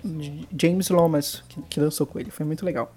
[0.55, 2.31] James Lomas que, que dançou com ele.
[2.31, 2.93] Foi muito legal.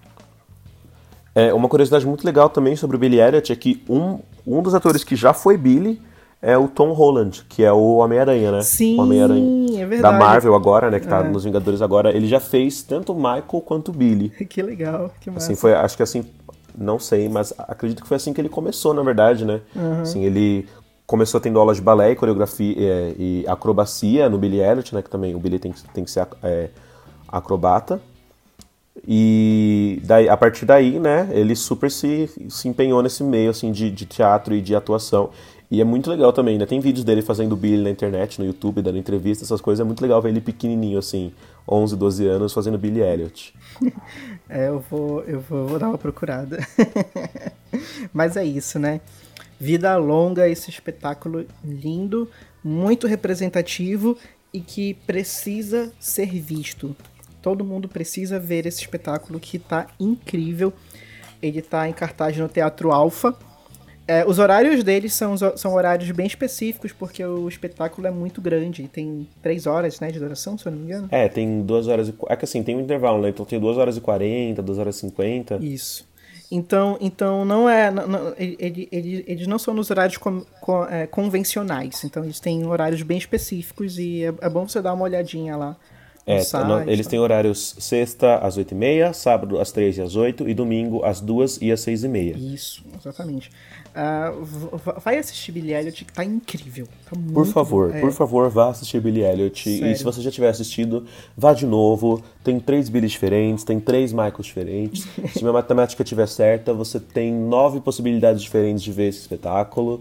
[1.35, 4.75] É, uma curiosidade muito legal também sobre o Billy Elliot é que um, um dos
[4.75, 6.01] atores que já foi Billy
[6.41, 8.61] é o Tom Holland, que é o Homem-Aranha, né?
[8.63, 10.03] Sim, o Homem-Aranha é verdade.
[10.19, 11.01] da Marvel agora, né?
[11.01, 11.29] Que tá É.
[11.29, 12.15] nos Vingadores agora.
[12.15, 14.31] Ele já fez tanto o Michael quanto o Billy.
[14.49, 15.47] Que legal, que massa.
[15.47, 16.25] Assim, foi, acho que assim,
[16.77, 19.61] não sei, mas acredito que foi assim que ele começou, na verdade, né?
[20.03, 20.69] Assim, ele
[21.07, 25.01] começou tendo aulas de balé e coreografia é, e acrobacia no Billy Elliot, né?
[25.03, 26.69] Que também o Billy tem que, tem que ser é,
[27.27, 28.01] acrobata.
[29.07, 33.91] E daí, a partir daí, né, ele super se, se empenhou nesse meio, assim, de,
[33.91, 35.31] de teatro e de atuação.
[35.71, 36.67] E é muito legal também, né?
[36.67, 39.81] Tem vídeos dele fazendo Billy na internet, no YouTube, dando entrevista, essas coisas.
[39.81, 41.33] É muito legal ver ele pequenininho, assim,
[41.69, 43.55] 11, 12 anos, fazendo Billy Elliot.
[44.47, 46.59] É, eu vou, eu vou, vou dar uma procurada.
[48.13, 49.01] Mas é isso, né?
[49.59, 52.29] Vida longa, esse espetáculo lindo,
[52.63, 54.17] muito representativo
[54.53, 56.95] e que precisa ser visto.
[57.45, 60.73] Todo mundo precisa ver esse espetáculo que tá incrível.
[61.43, 63.37] Ele tá em cartaz no Teatro Alfa.
[64.09, 68.89] É, os horários deles são, são horários bem específicos, porque o espetáculo é muito grande.
[68.89, 71.09] Tem três horas né, de duração, se eu não me engano.
[71.11, 72.15] É, tem duas horas e...
[72.31, 73.29] É que assim, tem um intervalo, né?
[73.29, 75.57] Então tem duas horas e 40, duas horas e 50.
[75.63, 76.09] Isso.
[76.51, 77.91] Então, então não é.
[77.91, 82.05] não- ele- ele- eles não são nos horários com- com- é, convencionais.
[82.05, 85.77] Então eles têm horários bem específicos e é, é bom você dar uma olhadinha lá.
[86.27, 90.55] É, site, eles têm horários sexta às 8h30, sábado às 3 e às 8 e
[90.55, 92.35] domingo às 2 e às 6 e meia.
[92.37, 93.51] Isso, exatamente.
[94.43, 96.89] V- vai assistir Billy Elliot, que tá incrível.
[97.09, 97.95] Tá muito Por favor.
[97.95, 99.69] É, por favor, vá assistir Billy Elliot.
[99.69, 99.97] E Sério.
[99.97, 101.05] se você já tiver assistido,
[101.37, 102.23] vá de novo.
[102.43, 105.07] Tem três Billys diferentes, tem três Michaels diferentes.
[105.33, 110.01] se minha matemática estiver certa, você tem nove possibilidades diferentes de ver esse espetáculo.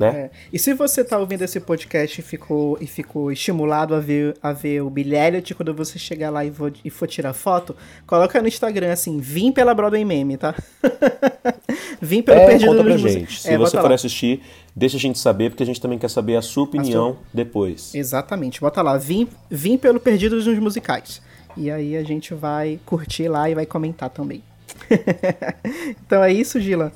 [0.00, 0.08] Né?
[0.08, 0.30] É.
[0.50, 4.50] E se você tá ouvindo esse podcast e ficou, e ficou estimulado a ver, a
[4.50, 7.76] ver o Billy Elliot, quando você chegar lá e, vo- e for tirar foto,
[8.06, 10.54] coloca no Instagram assim, vim pela Broadway Meme, tá?
[12.00, 13.40] vim pelo É, Perdido conta pra nos gente.
[13.42, 13.94] Se É, você for lá.
[13.94, 14.40] assistir,
[14.74, 17.94] deixa a gente saber, porque a gente também quer saber a sua opinião depois.
[17.94, 21.20] Exatamente, bota lá, vim, vim pelo Perdidos nos Musicais.
[21.56, 24.42] E aí a gente vai curtir lá e vai comentar também.
[26.06, 26.92] então é isso, Gila.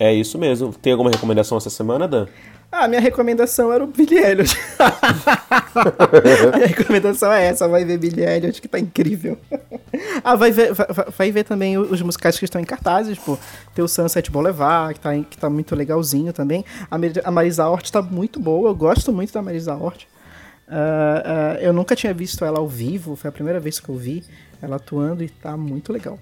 [0.00, 0.72] É isso mesmo.
[0.72, 2.26] Tem alguma recomendação essa semana, Dan?
[2.72, 4.56] Ah, minha recomendação era o Billy Elliot.
[4.78, 9.36] a minha recomendação é essa, vai ver Billy Elliot, que tá incrível.
[10.24, 10.86] ah, vai ver, vai,
[11.16, 13.36] vai- ver também os musicais que estão em cartazes, pô.
[13.74, 16.64] Tem o Sunset Boulevard, que tá, que tá muito legalzinho também.
[16.90, 20.06] A, a Marisa Hort tá muito boa, eu gosto muito da Marisa Hort.
[20.68, 23.96] Ah, ah, eu nunca tinha visto ela ao vivo, foi a primeira vez que eu
[23.96, 24.24] vi
[24.62, 26.18] ela atuando e tá muito legal.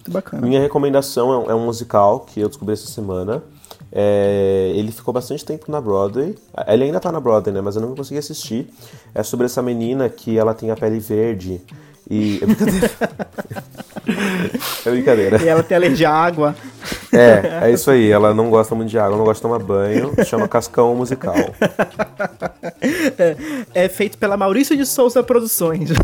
[0.00, 0.46] Muito bacana.
[0.46, 3.42] Minha recomendação é, é um musical que eu descobri essa semana.
[3.92, 6.36] É, ele ficou bastante tempo na Broadway.
[6.66, 7.60] Ele ainda tá na Broadway, né?
[7.60, 8.72] Mas eu não consegui assistir.
[9.14, 11.60] É sobre essa menina que ela tem a pele verde.
[12.10, 12.40] E.
[12.42, 12.90] É brincadeira.
[14.84, 15.42] é brincadeira.
[15.42, 16.56] E ela tem alergia à água.
[17.12, 18.10] É, é isso aí.
[18.10, 20.12] Ela não gosta muito de água, não gosta de tomar banho.
[20.24, 21.36] Chama Cascão Musical.
[22.82, 23.36] É,
[23.84, 25.90] é feito pela Maurício de Souza Produções.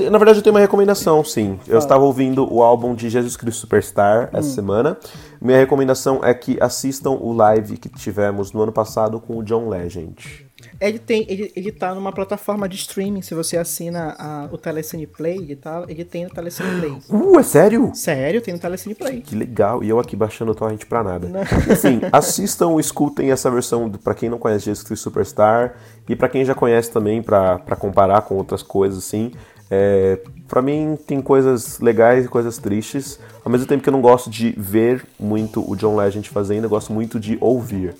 [0.00, 1.58] Eu na verdade, eu tenho uma recomendação, sim.
[1.66, 4.96] Eu estava ouvindo o álbum de Jesus Cristo Superstar essa semana.
[5.40, 9.68] Minha recomendação é que assistam o live que tivemos no ano passado com o John
[9.68, 10.43] Legend.
[10.88, 13.22] Ele tem, ele, ele tá numa plataforma de streaming.
[13.22, 16.98] Se você assina a- o Telecine Play, ele, tá, ele tem no Telecine Play.
[17.08, 17.90] Uh, é sério?
[17.94, 19.20] Sério, tem no Telecine Play.
[19.20, 19.82] Que legal.
[19.82, 21.28] E eu aqui baixando o torrent pra nada.
[21.70, 25.74] Enfim, assistam, escutem essa versão do- pra quem não conhece Jesus Cristo Superstar
[26.08, 29.32] e pra quem já conhece também pra pra comparar com outras coisas assim.
[29.70, 33.18] É, para mim tem coisas legais e coisas tristes.
[33.44, 36.70] Ao mesmo tempo que eu não gosto de ver muito o John Legend fazendo, eu
[36.70, 37.94] gosto muito de ouvir.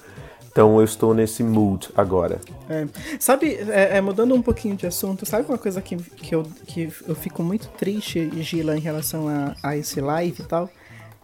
[0.55, 2.40] Então eu estou nesse mood agora.
[2.70, 2.86] É.
[3.18, 6.92] Sabe, é, é, mudando um pouquinho de assunto, sabe uma coisa que, que, eu, que
[7.09, 10.70] eu fico muito triste, Gila, em relação a, a esse live e tal?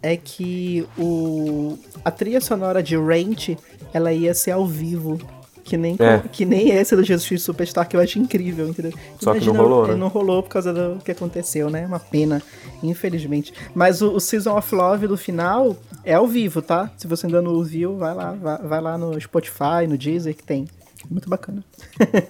[0.02, 3.50] É que o, a trilha sonora de Rent,
[3.92, 5.20] ela ia ser ao vivo.
[5.70, 6.20] Que nem, é.
[6.32, 8.92] que nem esse do Jesus Superstar que eu acho incrível, entendeu?
[9.20, 9.94] Só Imagina, que não rolou, é, né?
[9.94, 11.86] Não rolou por causa do que aconteceu, né?
[11.86, 12.42] Uma pena,
[12.82, 13.54] infelizmente.
[13.72, 16.90] Mas o, o Season of Love do final é ao vivo, tá?
[16.96, 20.42] Se você ainda não ouviu, vai lá, vai, vai lá no Spotify, no Deezer, que
[20.42, 20.66] tem.
[21.08, 21.64] Muito bacana.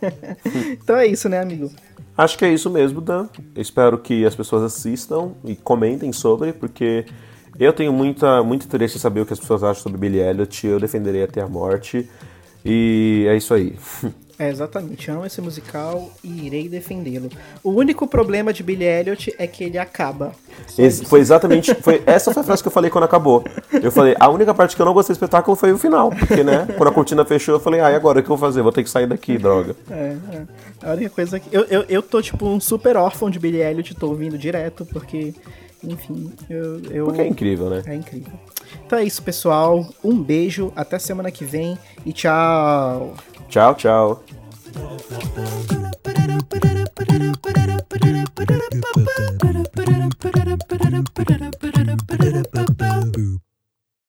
[0.73, 1.71] então é isso, né, amigo?
[2.15, 3.27] Acho que é isso mesmo, Dan.
[3.57, 7.07] Espero que as pessoas assistam e comentem sobre, porque
[7.59, 10.67] eu tenho muita, muito interesse em saber o que as pessoas acham sobre Billy Elliot.
[10.67, 12.07] Eu defenderei até a morte.
[12.65, 13.75] E é isso aí.
[14.41, 15.11] É, exatamente.
[15.11, 17.29] Amo esse musical e irei defendê-lo.
[17.63, 20.33] O único problema de Billy Elliot é que ele acaba.
[20.79, 21.75] Ex foi exatamente.
[21.75, 23.45] Foi, essa foi a frase que eu falei quando acabou.
[23.71, 26.09] Eu falei, a única parte que eu não gostei do espetáculo foi o final.
[26.09, 26.67] Porque, né?
[26.75, 28.63] Quando a cortina fechou, eu falei, ai, ah, agora o que eu vou fazer?
[28.63, 29.77] Vou ter que sair daqui, droga.
[29.91, 30.43] É, é.
[30.85, 31.55] A única coisa que.
[31.55, 35.35] Eu, eu, eu tô, tipo, um super órfão de Billy Elliot, tô ouvindo direto, porque.
[35.85, 36.81] Enfim, eu.
[36.91, 37.05] eu...
[37.05, 37.83] Porque é incrível, né?
[37.85, 38.33] É incrível.
[38.91, 39.87] Então é isso, pessoal.
[40.03, 43.15] Um beijo, até semana que vem e tchau.
[43.49, 44.25] Tchau, tchau.